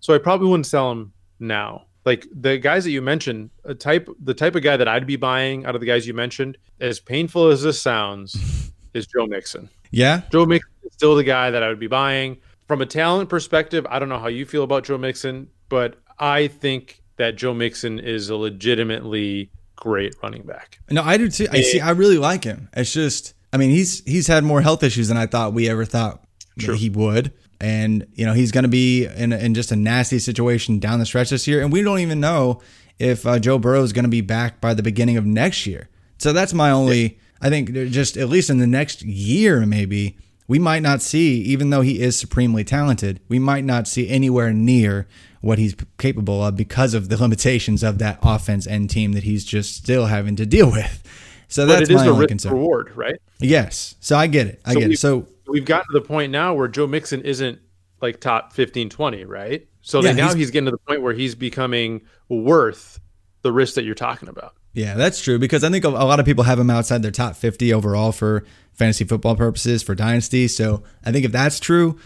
[0.00, 4.08] So I probably wouldn't sell him now like the guys that you mentioned, a type
[4.22, 7.00] the type of guy that I'd be buying out of the guys you mentioned, as
[7.00, 9.70] painful as this sounds, is Joe Mixon.
[9.90, 10.22] Yeah.
[10.30, 12.38] Joe Mixon is still the guy that I would be buying.
[12.68, 16.48] From a talent perspective, I don't know how you feel about Joe Mixon, but I
[16.48, 20.78] think that Joe Mixon is a legitimately great running back.
[20.90, 21.46] No, I do too.
[21.50, 22.68] I see I really like him.
[22.74, 25.84] It's just I mean, he's he's had more health issues than I thought we ever
[25.84, 26.22] thought
[26.56, 30.78] he would and you know he's going to be in, in just a nasty situation
[30.78, 31.62] down the stretch this year.
[31.62, 32.60] And we don't even know
[32.98, 35.88] if uh, joe burrow is going to be back by the beginning of next year.
[36.18, 40.58] So that's my only i think just at least in the next year maybe we
[40.58, 45.06] might not see even though he is supremely talented we might not see anywhere near
[45.44, 49.44] what he's capable of because of the limitations of that offense and team that he's
[49.44, 51.02] just still having to deal with.
[51.48, 52.52] So that's my only concern.
[52.52, 53.16] reward right?
[53.38, 53.94] Yes.
[54.00, 54.60] So i get it.
[54.64, 54.98] I so get it.
[54.98, 57.58] so we've gotten to the point now where Joe Mixon isn't
[58.00, 59.66] like top 15, 20, right?
[59.82, 63.00] So yeah, now he's, he's getting to the point where he's becoming worth
[63.42, 64.54] the risk that you're talking about.
[64.72, 67.36] Yeah, that's true because I think a lot of people have him outside their top
[67.36, 70.48] 50 overall for fantasy football purposes for dynasty.
[70.48, 71.98] So I think if that's true,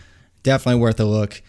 [0.43, 1.43] definitely worth a look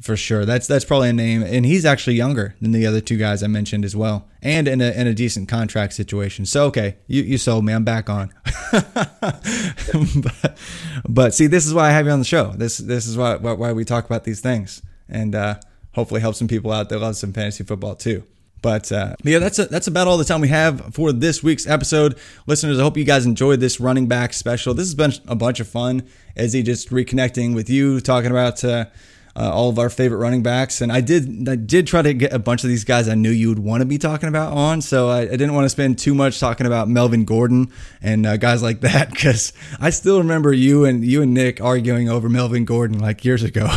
[0.00, 0.44] for sure.
[0.44, 3.46] That's that's probably a name, and he's actually younger than the other two guys I
[3.46, 6.46] mentioned as well, and in a in a decent contract situation.
[6.46, 7.72] So okay, you, you sold me.
[7.72, 8.32] I'm back on.
[8.72, 10.58] but,
[11.08, 12.52] but see, this is why I have you on the show.
[12.52, 15.56] This this is why why we talk about these things, and uh,
[15.92, 18.24] hopefully help some people out that love some fantasy football too.
[18.62, 21.66] But uh, yeah, that's a, that's about all the time we have for this week's
[21.66, 22.18] episode.
[22.46, 24.74] Listeners, I hope you guys enjoyed this running back special.
[24.74, 26.08] This has been a bunch of fun.
[26.36, 28.86] He just reconnecting with you, talking about uh,
[29.36, 32.32] uh, all of our favorite running backs, and I did I did try to get
[32.32, 34.80] a bunch of these guys I knew you would want to be talking about on.
[34.80, 37.70] So I, I didn't want to spend too much talking about Melvin Gordon
[38.00, 42.08] and uh, guys like that because I still remember you and you and Nick arguing
[42.08, 43.66] over Melvin Gordon like years ago.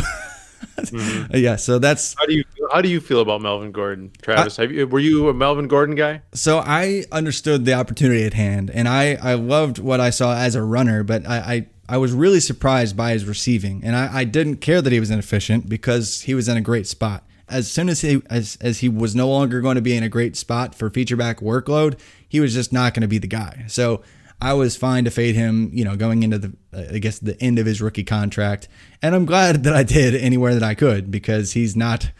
[0.78, 1.36] mm-hmm.
[1.36, 4.58] Yeah, so that's how do you how do you feel about Melvin Gordon, Travis?
[4.58, 6.22] I, you, were you a Melvin Gordon guy?
[6.32, 10.54] So I understood the opportunity at hand, and I I loved what I saw as
[10.54, 14.24] a runner, but I I, I was really surprised by his receiving, and I, I
[14.24, 17.24] didn't care that he was inefficient because he was in a great spot.
[17.48, 20.08] As soon as he as as he was no longer going to be in a
[20.08, 23.64] great spot for feature back workload, he was just not going to be the guy.
[23.66, 24.02] So
[24.40, 27.58] I was fine to fade him, you know, going into the, I guess, the end
[27.58, 28.68] of his rookie contract.
[29.02, 32.10] And I'm glad that I did anywhere that I could because he's not,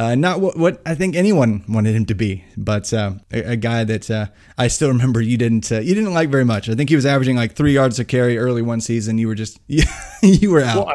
[0.00, 3.56] uh, not what, what I think anyone wanted him to be, but uh, a, a,
[3.56, 4.26] guy that uh,
[4.56, 6.70] I still remember you didn't, uh, you didn't like very much.
[6.70, 9.18] I think he was averaging like three yards a carry early one season.
[9.18, 9.60] You were just,
[10.22, 10.86] you were out.
[10.86, 10.94] Well,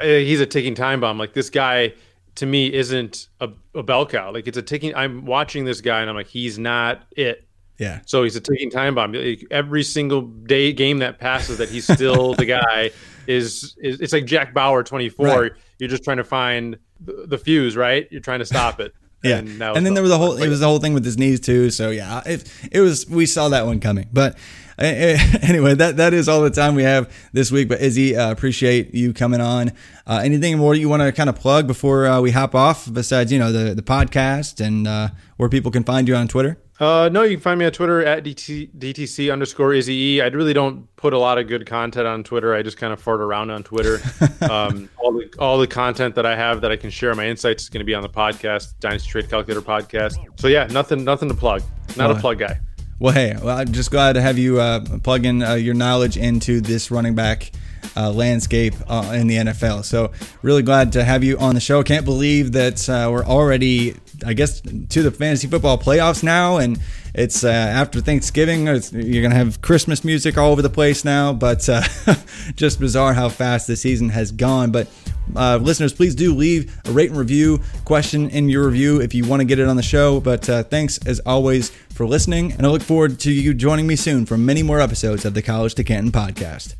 [0.00, 1.18] I, I, he's a ticking time bomb.
[1.18, 1.92] Like this guy,
[2.36, 4.32] to me, isn't a, a bell cow.
[4.32, 4.94] Like it's a ticking.
[4.94, 7.46] I'm watching this guy and I'm like, he's not it
[7.80, 8.00] yeah.
[8.04, 9.14] So he's a ticking time bomb.
[9.50, 12.90] Every single day game that passes that he's still the guy
[13.26, 15.26] is, is it's like Jack Bauer 24.
[15.26, 15.52] Right.
[15.78, 18.08] You're just trying to find the, the, fuse, right?
[18.10, 18.94] You're trying to stop it.
[19.22, 19.38] yeah.
[19.38, 21.40] And, and then there was a whole it was the whole thing with his knees
[21.40, 21.70] too.
[21.70, 24.08] So yeah, it it was we saw that one coming.
[24.12, 24.38] But
[24.80, 27.68] anyway, that that is all the time we have this week.
[27.68, 29.72] But Izzy, uh, appreciate you coming on.
[30.06, 32.90] Uh, anything more you want to kind of plug before uh, we hop off?
[32.90, 36.56] Besides, you know, the the podcast and uh, where people can find you on Twitter.
[36.80, 40.22] Uh, no, you can find me on Twitter at DT, DTC underscore Izzy.
[40.22, 42.54] I really don't put a lot of good content on Twitter.
[42.54, 44.00] I just kind of fart around on Twitter.
[44.50, 47.64] um, all the all the content that I have that I can share my insights
[47.64, 50.16] is going to be on the podcast, Dynasty Trade Calculator podcast.
[50.36, 51.62] So yeah, nothing nothing to plug.
[51.98, 52.58] Not well, a plug guy.
[52.98, 56.16] Well, hey, well, I'm just glad to have you uh, plug in uh, your knowledge
[56.16, 57.50] into this running back
[57.96, 59.84] uh, landscape uh, in the NFL.
[59.84, 60.12] So,
[60.42, 61.82] really glad to have you on the show.
[61.82, 66.80] Can't believe that uh, we're already, I guess, to the fantasy football playoffs now, and
[67.14, 68.68] it's uh, after Thanksgiving.
[68.68, 71.82] It's, you're gonna have Christmas music all over the place now, but uh,
[72.54, 74.70] just bizarre how fast the season has gone.
[74.70, 74.88] But
[75.34, 79.24] uh, listeners, please do leave a rate and review question in your review if you
[79.26, 80.20] want to get it on the show.
[80.20, 84.26] But thanks as always for listening, and I look forward to you joining me soon
[84.26, 86.79] for many more episodes of the College to Canton podcast.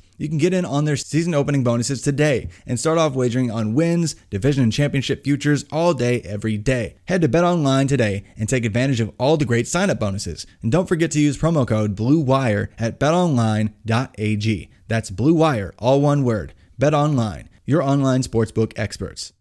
[0.21, 3.73] You can get in on their season opening bonuses today and start off wagering on
[3.73, 6.97] wins, division and championship futures all day, every day.
[7.05, 10.45] Head to Bet Online today and take advantage of all the great sign up bonuses.
[10.61, 14.69] And don't forget to use promo code BLUEWIRE at betonline.ag.
[14.87, 16.53] That's Blue Wire, all one word.
[16.77, 19.33] Bet Online, your online sportsbook experts.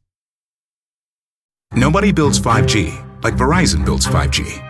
[1.75, 4.70] Nobody builds 5G like Verizon builds 5G